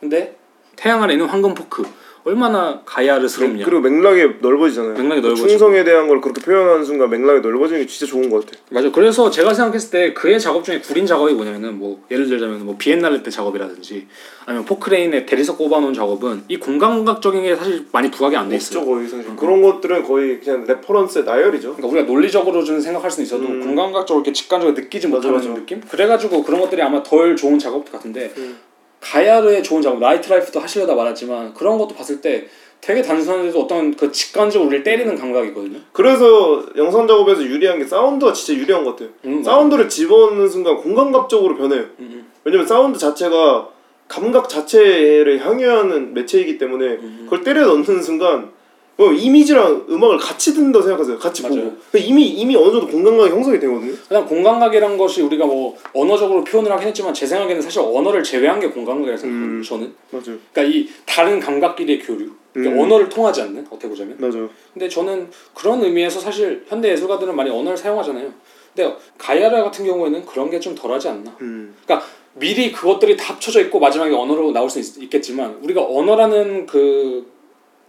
[0.00, 0.34] 근데
[0.74, 1.84] 태양 안에 있는 황금 포크
[2.26, 4.94] 얼마나 가야르스럽냐 그리고 맥락이 넓어지잖아요.
[4.94, 5.46] 맥락이 넓어지고.
[5.48, 8.58] 충성에 대한 걸 그렇게 표현하는 순간 맥락이 넓어지는 게 진짜 좋은 것 같아.
[8.70, 8.90] 맞아.
[8.90, 13.22] 그래서 제가 생각했을 때 그의 작업 중에 구린 작업이 뭐냐면은 뭐 예를 들자면 뭐 비엔날레
[13.22, 14.08] 때 작업이라든지
[14.44, 18.80] 아니면 포크레인에 대리석 꼽아놓은 작업은 이 공감각적인 게 사실 많이 부각이 안 돼 있어요.
[18.80, 19.36] 없죠 거의 사실.
[19.36, 21.76] 그런 것들은 거의 그냥 reference의 나열이죠.
[21.76, 23.60] 그러니까 우리가 논리적으로 좀 생각할 수는 있어도 음.
[23.60, 25.48] 공감각적으로 이렇게 직관적으로 느끼지 못하는 맞아.
[25.54, 25.80] 느낌?
[25.80, 28.58] 그래가지고 그런 것들이 아마 덜 좋은 작업 같은데 음.
[29.00, 32.46] 가야르의 좋은 작업, Nightlife도 하시려다 말았지만 그런 것도 봤을 때
[32.80, 35.78] 되게 단순한데도 어떤 그 직관적으로 우리를 때리는 감각이거든요.
[35.92, 39.08] 그래서 영상 작업에서 유리한 게 사운드가 진짜 유리한 것 같아요.
[39.24, 41.84] 음, 사운드를 집어넣는 순간 공감각적으로 변해요.
[41.98, 43.68] 음, 왜냐면 사운드 자체가
[44.08, 47.20] 감각 자체를 향유하는 매체이기 때문에 음.
[47.24, 48.52] 그걸 때려 넣는 순간
[48.96, 51.18] 뭐 이미지랑 음악을 같이 듣는다고 생각하세요.
[51.18, 51.56] 같이 맞아요.
[51.56, 51.76] 보고.
[51.90, 53.92] 그러니까 이미 이미 어느 정도 공감각이 형성이 되거든요.
[54.08, 58.68] 그냥 공감각이란 것이 우리가 뭐 언어적으로 표현을 하긴 했지만 제 생각에는 사실 언어를 제외한 게
[58.68, 59.46] 공감각이라고 생각해요.
[59.46, 59.62] 음.
[59.62, 59.92] 저는.
[60.10, 60.38] 맞아요.
[60.52, 62.30] 그러니까 이 다른 감각끼리의 교류.
[62.54, 62.84] 그러니까 음.
[62.86, 64.16] 언어를 통하지 않는 어떻게 보자면.
[64.18, 64.48] 맞아요.
[64.72, 68.32] 근데 저는 그런 의미에서 사실 현대 예술가들은 많이 언어를 사용하잖아요.
[68.74, 71.36] 근데 가야라 같은 경우에는 그런 게 좀 덜하지 않나.
[71.42, 71.74] 음.
[71.84, 77.26] 그러니까 미리 그것들이 다 합쳐져 있고 마지막에 언어로 나올 수 있, 겠지만 우리가 언어라는 그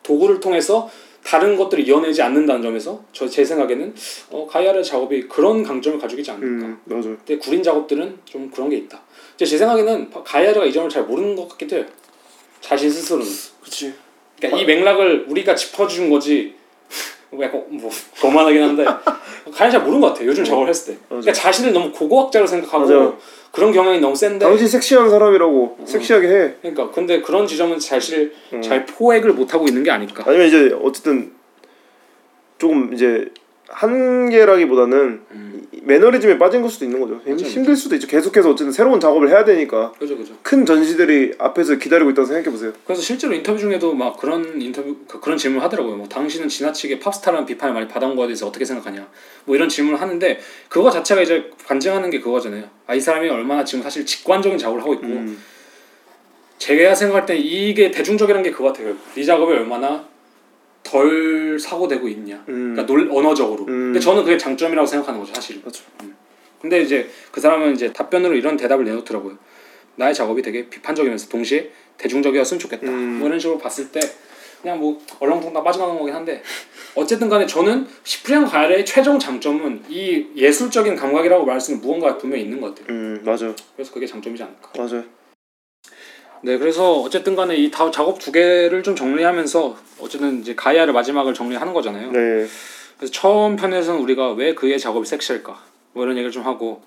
[0.08, 0.90] 도구를 통해서
[1.24, 3.94] 다른 것들을 이어내지 않는다는 점에서 저 제 생각에는
[4.32, 6.48] 어, 가이아르 작업이 그런 강점을 가지고 있지 않을까.
[6.66, 7.10] 음 맞아.
[7.10, 9.02] 근데 구린 작업들은 좀 그런 게 있다.
[9.36, 11.86] 이제 제 생각에는 가이아르가 이 점을 잘 모르는 것 같기도 해요.
[12.62, 13.26] 자신 스스로는.
[13.62, 13.94] 그렇지.
[14.40, 16.56] 그러니까 이 맥락을 우리가 짚어준 거지.
[17.38, 18.86] 뭐 약간 뭐 거만하긴 한데
[19.54, 20.28] 가이아 잘 모르는 것 같아요.
[20.28, 21.00] 요즘 작업을 했을 때.
[21.08, 23.14] 그러니까 자신을 너무 고고학자로 생각하고 맞아.
[23.52, 24.44] 그런 경향이 너무 센데.
[24.44, 26.54] 당신 섹시한 사람이라고 섹시하게 해.
[26.62, 30.24] 그러니까 근데 그런 지점은 사실 잘 포획을 못 하고 있는 게 아닐까.
[30.28, 31.32] 아니면 이제 어쨌든
[32.58, 33.32] 조금 이제
[33.70, 37.16] 한계라기보다는 이 매너리즘에 빠진 걸 수도 있는 거죠.
[37.26, 37.38] 맞아요.
[37.38, 38.08] 힘들 수도 있죠.
[38.08, 40.34] 계속해서 어쨌든 새로운 작업을 해야 되니까 그죠 그죠.
[40.44, 42.74] 큰 전시들이 앞에서 기다리고 있다고 생각해 보세요.
[42.86, 45.96] 그래서 실제로 인터뷰 중에도 막 그런 인터뷰 그- 그런 질문을 하더라고요.
[45.98, 49.08] 뭐 당신은 지나치게 팝스타라는 비판을 많이 받아온 거에 대해서 어떻게 생각하냐.
[49.46, 52.64] 뭐 이런 질문을 하는데 그거 자체가 이제 반증하는 게 그거잖아요.
[52.88, 55.38] 아 이 사람이 얼마나 지금 사실 직관적인 작업을 하고 있고 음.
[56.58, 58.96] 제가 생각할 때 이게 대중적이라는 게 그거 같아요.
[59.16, 60.08] 이 작업이 얼마나
[60.88, 62.44] 덜 사고되고 있냐.
[62.48, 62.74] 음.
[62.76, 63.64] 그러니까 논, 언어적으로.
[63.64, 63.92] 음.
[63.92, 65.62] 근데 저는 그게 장점이라고 생각하는 거죠, 사실.
[65.64, 65.84] 맞죠.
[66.62, 69.38] 근데 이제 그 사람은 이제 답변으로 이런 대답을 내놓더라고요.
[69.96, 72.88] 나의 작업이 되게 비판적이면서 동시에 대중적이었으면 좋겠다.
[72.88, 73.20] 음.
[73.20, 74.00] 뭐 이런 식으로 봤을 때
[74.62, 76.42] 그냥 뭐 얼렁뚱땅 빠져나간 거긴 한데
[76.96, 82.44] 어쨌든 간에 저는 시프리안 가야의 최종 장점은 이 예술적인 감각이라고 말할 수 있는 무언가가 분명히
[82.44, 82.88] 있는 것 같아요.
[82.90, 84.72] 음 맞아 그래서 그게 장점이지 않을까.
[84.78, 85.04] 맞아.
[86.42, 91.34] 네, 그래서 어쨌든 간에 이 다- 작업 두 개를 좀 정리하면서 어쨌든 이제 가이아를 마지막을
[91.34, 92.12] 정리하는 거잖아요.
[92.12, 92.46] 네.
[92.98, 95.60] 그래서 처음 편에서는 우리가 왜 그의 작업이 섹시할까
[95.94, 96.82] 뭐 이런 얘기를 좀 하고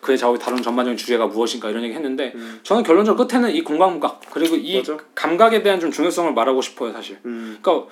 [0.00, 2.32] 그의 작업이 다루는 전반적인 주제가 무엇인가 이런 얘기 했는데
[2.62, 4.96] 저는 결론적으로 끝에는 이 공감각 그리고 이 맞아.
[5.16, 7.58] 감각에 대한 좀 중요성을 말하고 싶어요 사실 음.
[7.60, 7.88] 그러니까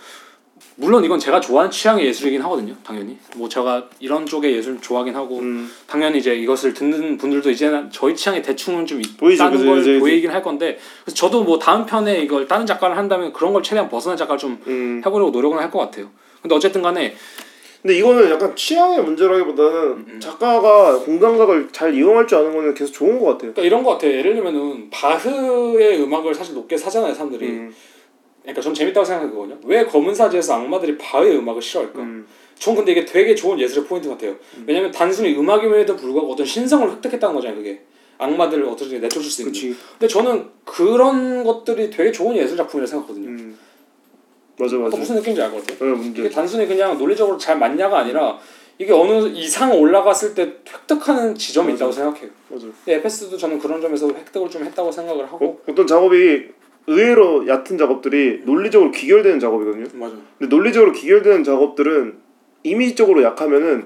[0.76, 5.38] 물론 이건 제가 좋아하는 취향의 예술이긴 하거든요 당연히 뭐 제가 이런 쪽의 예술 좋아하긴 하고
[5.38, 5.70] 음.
[5.86, 9.98] 당연히 이제 이것을 듣는 분들도 이제는 저희 취향에 대충은 좀 보이죠, 있다는 그죠, 걸 이제-
[10.00, 13.88] 보이긴 할 건데 그래서 저도 뭐 다음 편에 이걸 다른 작가를 한다면 그런 걸 최대한
[13.88, 15.00] 벗어난 작가를 좀 음.
[15.04, 16.10] 해보려고 노력은 할 것 같아요
[16.42, 17.14] 근데 어쨌든 간에
[17.82, 20.18] 근데 이거는 약간 취향의 문제라기보다는 음.
[20.20, 23.52] 작가가 공감각을 잘 이용할 줄 아는 거는 계속 좋은 것 같아요.
[23.52, 24.12] 그러니까 이런 거 같아요.
[24.12, 27.46] 예를 들면은 바흐의 음악을 사실 높게 사잖아요, 사람들이.
[27.46, 27.74] 음.
[28.44, 29.58] 그러니까 전 재밌다고 생각하거든요.
[29.64, 31.98] 왜 검은 사지에서 악마들이 바흐의 음악을 싫어할까?
[32.00, 32.26] 음.
[32.58, 34.36] 전 근데 이게 되게 좋은 예술의 포인트 같아요.
[34.66, 37.80] 왜냐면 단순히 음악임에도 불구하고 어떤 신성을 획득했다는 거잖아요, 그게.
[38.18, 39.52] 악마들을 어떻게 내쫓을 수 있는.
[39.52, 39.76] 그렇지.
[39.98, 43.28] 근데 저는 그런 것들이 되게 좋은 예술 작품이라고 생각하거든요.
[43.28, 43.58] 음.
[44.56, 44.96] 맞아 맞아.
[44.96, 45.96] 무슨 느낌인지 알 것 같아요.
[45.96, 46.12] 네.
[46.14, 48.38] 이게 단순히 그냥 논리적으로 잘 맞냐가 아니라
[48.78, 51.76] 이게 어느 이상 올라갔을 때 획득하는 지점이 맞아.
[51.86, 52.30] 있다고 생각해요.
[52.50, 52.66] 맞아.
[52.84, 56.44] 근데 에페스도 저는 그런 점에서 획득을 좀 했다고 생각을 하고 어, 어떤 작업이
[56.86, 59.86] 의외로 얕은 작업들이 논리적으로 귀결되는 작업이거든요.
[59.94, 60.14] 맞아.
[60.38, 62.14] 근데 논리적으로 귀결되는 작업들은
[62.62, 63.84] 이미지적으로 약하면은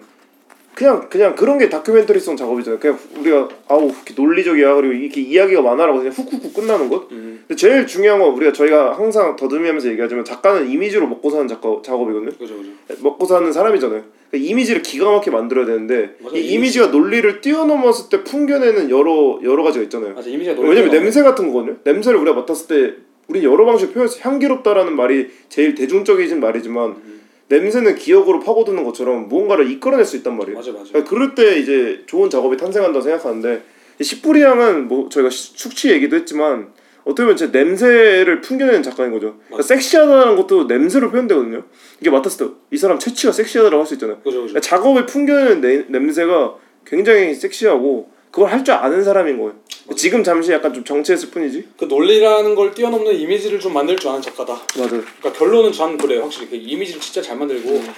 [0.74, 2.78] 그냥 그냥 그런 게 다큐멘터리성 작업이잖아요.
[2.78, 7.10] 그냥 우리가 아우 이렇게 논리적이야 그리고 이렇게 이야기가 많아라고 그냥 훅훅훅 끝나는 것.
[7.10, 7.42] 음.
[7.48, 12.30] 근데 제일 중요한 건 우리가 저희가 항상 더듬이하면서 얘기하지만 작가는 이미지로 먹고 사는 작가 작업이거든요.
[12.38, 12.70] 그죠 그죠.
[13.00, 14.04] 먹고 사는 사람이잖아요.
[14.30, 16.54] 그러니까 이미지를 기가 막히게 만들어야 되는데 맞아, 이 이미지.
[16.54, 20.14] 이미지 가 논리를 뛰어넘었을 때 풍겨내는 여러 여러 가지가 있잖아요.
[20.14, 20.68] 맞아 노래.
[20.70, 21.76] 왜냐면 냄새 같은 거거든요.
[21.84, 22.94] 냄새를 우리가 맡았을 때
[23.28, 27.20] 우린 여러 방식 표현해서 향기롭다라는 말이 제일 대중적이진 말이지만 음.
[27.48, 30.56] 냄새는 기억으로 파고드는 것처럼 무언가를 이끌어낼 수 있단 말이에요.
[30.58, 30.84] 맞아 맞아.
[30.90, 33.62] 그러니까 그럴 때 이제 좋은 작업이 탄생한다고 생각하는데
[34.00, 36.68] 이 시프리앙은 뭐 저희가 시- 숙취 얘기도 했지만
[37.04, 39.34] 어떻게 보면 제 냄새를 풍겨내는 작가인 거죠.
[39.46, 39.68] 그러니까 맞아.
[39.68, 41.62] 섹시하다는 것도 냄새로 표현되거든요.
[42.00, 44.16] 이게 맡았을 때 이 사람 채취가 섹시하다라고 할 수 있잖아요.
[44.18, 44.54] 그죠 그죠.
[44.54, 49.54] 그러니까 작업을 풍겨내는 내- 냄새가 굉장히 섹시하고 그걸 할 줄 아는 사람인 거예요.
[49.96, 51.68] 지금 잠시 약간 좀 정체했을 뿐이지.
[51.78, 54.52] 그 논리라는 걸 뛰어넘는 이미지를 좀 만들 줄 아는 작가다.
[54.52, 54.88] 맞아.
[54.90, 56.22] 그러니까 결론은 저는 그래요.
[56.24, 57.88] 확실히 그 이미지를 진짜 잘 만들고 음.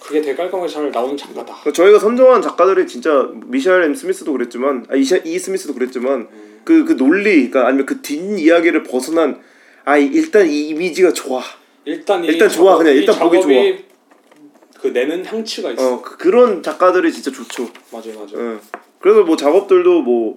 [0.00, 1.44] 그게 되게 깔끔하게 잘 나오는 작가다.
[1.60, 6.28] 그러니까 저희가 선정한 작가들이 진짜 미셸 엠 스미스도 그랬지만 아 이샤 이 스미스도 그랬지만
[6.64, 9.40] 그 그 논리 그러니까 아니면 그 뒷 이야기를 벗어난
[9.84, 11.42] 아 이- 일단 이 이미지가 좋아.
[11.84, 13.84] 일단 이 일단 좋아, 그냥 이 일단 보기 작업이
[14.80, 15.94] 그 내는 향취가 있어.
[15.94, 17.68] 어 그, 그런 작가들이 진짜 좋죠.
[17.92, 18.54] 맞아요 맞아요.
[18.54, 18.58] 예.
[19.00, 20.36] 그래서 뭐 작업들도 뭐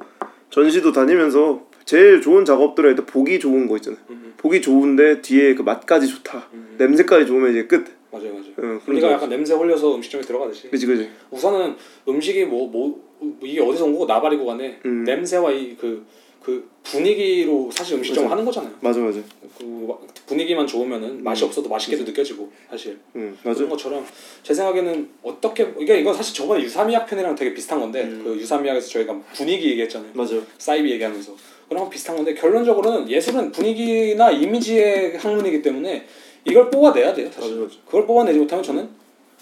[0.49, 3.99] 전시도 다니면서 제일 좋은 작업들은 일단 보기 좋은 거 있잖아요.
[4.09, 4.33] 음.
[4.37, 6.47] 보기 좋은데 뒤에 그 맛까지 좋다.
[6.53, 6.75] 음.
[6.77, 7.85] 냄새까지 좋으면 이제 끝.
[8.11, 8.45] 맞아요 맞아요.
[8.59, 9.13] 응, 그런 우리가 거.
[9.13, 10.69] 약간 냄새 홀려서 음식점에 들어가듯이.
[10.69, 11.09] 그지 그지.
[11.31, 11.75] 우선은
[12.07, 13.10] 음식이 뭐 뭐
[13.41, 15.03] 이게 어디서 온 거고 나발이고 간에 음.
[15.03, 18.31] 냄새와 이그그 분위기로 사실 음식점을 맞아.
[18.33, 18.73] 하는 거잖아요.
[18.81, 19.19] 맞아 맞아.
[19.57, 23.57] 그 와- 분위기만 좋으면은 맛이 없어도 맛있게도 느껴지고 사실 응 맞아.
[23.57, 24.05] 그런 것처럼
[24.41, 28.21] 제 생각에는 어떻게 이게 이건 사실 저번에 유사미약 편이랑 되게 비슷한 건데 음.
[28.23, 30.11] 그 유사미약에서 저희가 분위기 얘기했잖아요.
[30.13, 30.35] 맞아.
[30.57, 31.35] 사이비 얘기하면서
[31.69, 36.05] 그런 거 비슷한 건데 결론적으로는 예술은 분위기나 이미지의 학문이기 때문에
[36.45, 37.51] 이걸 뽑아내야 돼요 사실.
[37.51, 37.75] 맞아, 맞아.
[37.85, 38.89] 그걸 뽑아내지 못하면 저는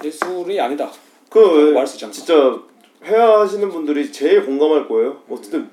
[0.03, 0.91] 예술이 아니다.
[1.29, 2.15] 그 말할 수 있지 않을까?
[2.17, 2.61] 진짜
[3.03, 5.21] 회화하시는 분들이 제일 공감할 거예요.
[5.29, 5.69] 어쨌든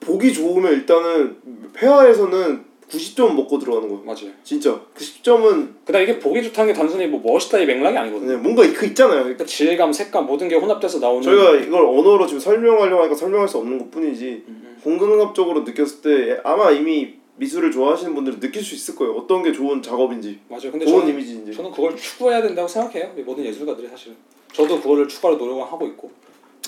[0.00, 1.36] 보기 좋으면 일단은
[1.76, 4.02] 회화에서는 90점 먹고 들어가는 거예요.
[4.02, 4.34] 맞아요.
[4.42, 8.38] 진짜 90점은 그다음 이게 보기 좋다는 게 단순히 뭐 멋있다 이 맥락이 아니거든요.
[8.38, 9.22] 뭔가 그 있잖아요.
[9.22, 13.58] 그러니까 질감, 색감 모든 게 혼합돼서 나오는 저희가 이걸 언어로 지금 설명하려고 하니까 설명할 수
[13.58, 19.14] 없는 것뿐이지 음, 공감각적으로 느꼈을 때 아마 이미 미술을 좋아하시는 분들은 느낄 수 있을 거예요.
[19.14, 20.70] 어떤 게 좋은 작업인지, 맞아요.
[20.70, 21.54] 근데 좋은 저는, 이미지인지.
[21.54, 23.12] 저는 그걸 추구해야 된다고 생각해요.
[23.16, 24.14] 이 모든 예술가들이 사실은.
[24.52, 26.10] 저도 그거를 추구하려 노력을 하고 있고.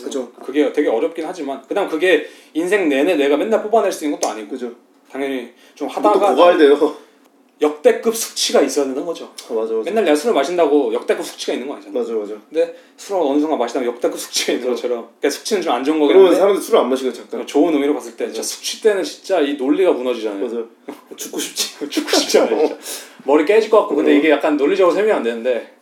[0.02, 0.32] 그죠.
[0.32, 4.48] 그게 되게 어렵긴 하지만 그다음 그게 인생 내내 내가 맨날 뽑아낼 수 있는 것도 아니고
[4.50, 4.72] 그죠.
[5.10, 6.96] 당연히 좀 하다가 해야 돼요.
[7.60, 9.32] 역대급 숙취가 있어야 되는 거죠.
[9.48, 9.84] 아, 맞아 맞아.
[9.84, 11.96] 맨날 내가 술을 마신다고 역대급 숙취가 있는 거 아니잖아.
[11.96, 12.34] 맞아 맞아.
[12.50, 15.08] 근데 술을 어느 순간 마시다 보면 역대급 숙취가 있는 것처럼.
[15.20, 17.46] 그러니까 숙취는 좀 안 좋은 거긴 그러면 한데 사람들 술을 안 마시고 잠깐.
[17.46, 20.42] 좋은 의미로 봤을 때 진짜 숙취 때는 진짜 이 논리가 무너지잖아요.
[20.42, 20.56] 맞아.
[21.16, 21.78] 죽고 싶지.
[21.88, 22.66] 죽고 싶잖아요.
[22.66, 22.78] 진짜.
[23.24, 25.72] 머리 깨질 것 같고 근데 이게 약간 논리적으로 설명 안 되는데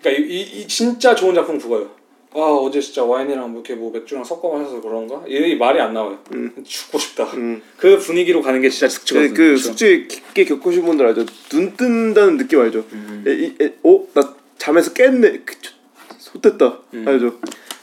[0.00, 1.88] 그러니까 이, 이, 이 진짜 좋은 작품 그거예요.
[2.34, 5.22] 아 어제 진짜 와인이랑 뭐 이렇게 뭐 맥주랑 섞어 마셔서 그런가?
[5.26, 6.18] 이 말이 안 나와요.
[6.64, 7.24] 죽고 싶다.
[7.34, 7.62] 음.
[7.76, 9.34] 그 분위기로 가는 게 진짜 그, 숙취거든요.
[9.34, 11.24] 그 숙제 깊게 겪으신 분들 알죠?
[11.50, 12.84] 눈 뜬다는 느낌 알죠?
[12.92, 13.24] 음.
[13.26, 14.06] 에, 이, 에, 어?
[14.14, 15.40] 나 잠에서 깼네.
[15.44, 15.70] 그, 저,
[16.18, 16.78] 솟됐다.
[16.94, 17.08] 음.
[17.08, 17.38] 알죠?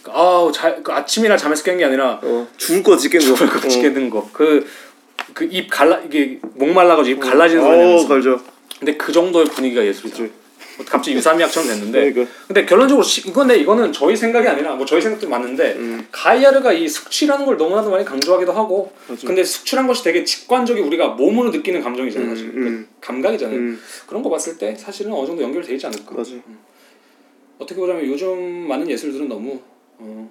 [0.08, 3.26] 아우 자, 그 아침이나 잠에서 깬 게 아니라 어, 죽을 것 같이 깬 거.
[3.26, 4.30] 죽을 것 같이 깨는 거.
[4.32, 4.66] 그
[5.34, 8.16] 그 입 갈라 이게 목 말라가지고 입 갈라지는 소리 어.
[8.16, 8.40] 알죠.
[8.78, 10.28] 근데 그 정도의 분위기가 예술이죠.
[10.78, 10.90] 그치.
[10.92, 12.34] 갑자기 유사미학처럼 됐는데 그러니까.
[12.48, 16.08] 근데 결론적으로 시, 이건데 이거는 저희 생각이 아니라 뭐 저희 생각도 맞는데 음.
[16.12, 19.26] 가이아르가 이 숙취라는 걸 너무나도 많이 강조하기도 하고 맞아.
[19.28, 22.88] 근데 숙취란 것이 되게 직관적이 우리가 몸으로 느끼는 감정이잖아요 사실 음, 음.
[23.00, 26.32] 그 감각이잖아요 음, 그런 거 봤을 때 사실은 어느 정도 연결돼 있지 않을까 맞아.
[27.58, 29.60] 어떻게 보자면 요즘 많은 예술들은 너무
[29.98, 30.30] 어,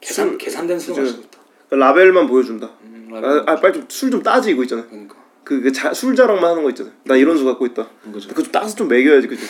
[0.00, 0.94] 계산 술- 계산된 그죠.
[1.00, 1.38] 마시고 있다
[1.70, 2.70] 그 라벨만 보여준다.
[2.82, 4.84] 음, 아, 아 빨리 좀 술 좀 따지 이거 있잖아.
[4.86, 6.90] 그러니까 그, 그 자, 술 자랑만 하는 거 있잖아.
[7.04, 7.86] 나 이런 술 갖고 있다.
[8.12, 9.46] 그죠 그거 좀 따서 좀 먹여야지 그죠?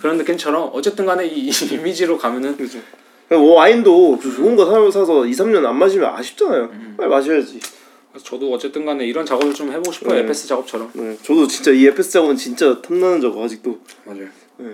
[0.00, 2.78] 그런 느낌처럼 어쨌든 간에 이, 이 이미지로 가면은 그죠.
[3.28, 6.70] 뭐 와인도 그 좋은 거 사- 사서 2, 3년 안 마시면 아쉽잖아요.
[6.96, 7.58] 빨리 마셔야지.
[8.12, 10.20] 그래서 저도 어쨌든 간에 이런 작업을 좀 해보고 싶어요 네.
[10.20, 13.78] 에페스 작업처럼 네, 저도 진짜 이 에페스 작업은 진짜 탐나는 작업 아직도.
[14.04, 14.28] 맞아요.
[14.58, 14.70] 네.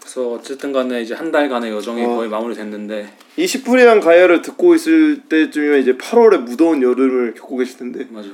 [0.00, 2.08] 그래서 어쨌든 간에 이제 한 달간의 여정이 어.
[2.16, 8.06] 거의 마무리됐는데 이 시프리안 가야를 듣고 있을 때쯤이면 이제 8월의 무더운 여름을 겪고 계실 텐데
[8.10, 8.28] 맞아.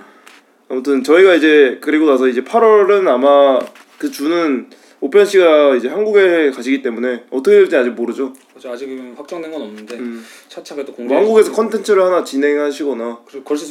[0.69, 3.59] 아무튼 저희가 이제 그리고 나서 이제 8월은 아마
[3.99, 4.69] 그 주는
[5.01, 8.33] 오편 씨가 이제 한국에 가시기 때문에 어떻게 될지 아직 모르죠.
[8.51, 10.25] 그래서 아직은 확정된 건 없는데 음.
[10.49, 11.13] 차차 그래도 공개.
[11.13, 13.21] 뭐 한국에서 컨텐츠를 하나 진행하시거나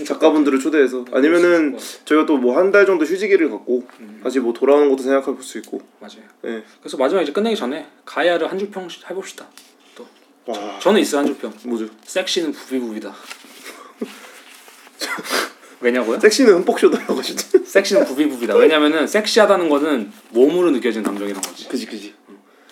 [0.05, 1.75] 작가분들을 초대해서 아니면은
[2.05, 3.83] 저희가 또 뭐 한 달 정도 휴지기를 갖고
[4.23, 5.81] 다시 뭐 돌아오는 것도 생각해 볼 수 있고.
[5.99, 6.21] 맞아요.
[6.45, 6.63] 예.
[6.79, 9.47] 그래서 마지막 이제 끝내기 전에 가야를 한 줄평 해봅시다.
[9.95, 10.05] 또
[10.45, 11.51] 와 저 는 있어요 한 줄평.
[11.63, 11.87] 뭐죠?
[12.05, 13.11] 섹시는 부비부비다.
[15.83, 16.17] 왜냐고요?
[16.19, 17.63] 섹시는 흠뻑쇼다라고 하시죠.
[17.65, 18.55] 섹시는 부비부비다.
[18.55, 21.67] 왜냐면은 섹시하다는 거는 몸으로 느껴지는 감정이란 거지.
[21.67, 22.13] 그지 그지.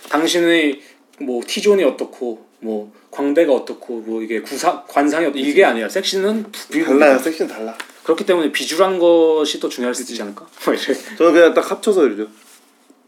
[0.09, 0.79] 당신의
[1.19, 6.99] 뭐 티존이 어떻고 뭐 광대가 어떻고 뭐 이게 구사 관상이 어떻고 이게 아니라 섹시는 부비부비다.
[6.99, 7.19] 달라요.
[7.19, 7.77] 섹시는 달라.
[8.03, 10.47] 그렇기 때문에 비주란 것이 또 중요할 수 있지 않을까?
[10.65, 10.75] 뭐.
[11.17, 12.27] 저는 그냥 딱 합쳐서 이러죠.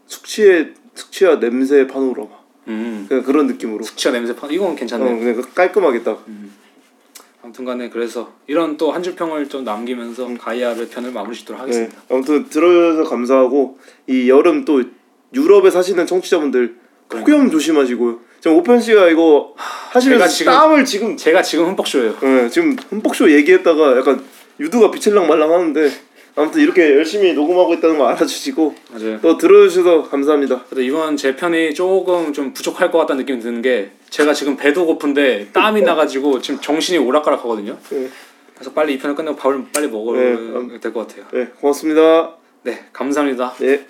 [0.06, 2.28] 숙취의 숙취와 냄새의 파노라마.
[2.68, 3.06] 음.
[3.08, 3.82] 그냥 그런 느낌으로.
[3.84, 5.18] 숙취와 냄새 파 이건 어, 괜찮네.
[5.18, 6.24] 그냥 깔끔하게 딱.
[7.48, 11.62] 아무튼간에 그래서 이런 또 한 줄 평을 좀 남기면서 가이아를 편을 마무리 짓도록 네.
[11.62, 12.02] 하겠습니다.
[12.10, 14.82] 아무튼 들어주셔서 감사하고 이 여름 또
[15.34, 16.76] 유럽에 사시는 청취자분들
[17.08, 18.20] 폭염 조심하시고요.
[18.40, 22.16] 지금 오편 씨가 이거 하시면서 지금- 땀을 지금 제가 지금 흠뻑 쇼예요.
[22.22, 24.24] 네, 지금 흠뻑쇼 얘기했다가 약간
[24.58, 25.90] 유두가 비칠랑 말랑 하는데
[26.36, 29.20] 아무튼 이렇게 열심히 녹음하고 있다는 거 알아주시고 맞아요.
[29.20, 30.64] 또 들어주셔서 감사합니다.
[30.64, 34.86] 근데 이번 제 편이 조금 좀 부족할 것 같다는 느낌이 드는 게 제가 지금 배도
[34.86, 37.78] 고픈데 땀이 나가지고 지금 정신이 오락가락하거든요.
[37.90, 38.08] 네,
[38.54, 40.80] 그래서 빨리 이 편을 끝내고 밥을 빨리 먹어야 네, 음.
[40.80, 41.26] 될것 같아요.
[41.32, 42.36] 네 고맙습니다.
[42.64, 43.54] 네, 감사합니다.
[43.60, 43.86] 네,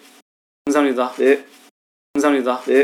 [0.67, 1.13] 감사합니다.
[1.17, 1.45] 네,
[2.15, 2.61] 감사합니다.
[2.67, 2.75] 네.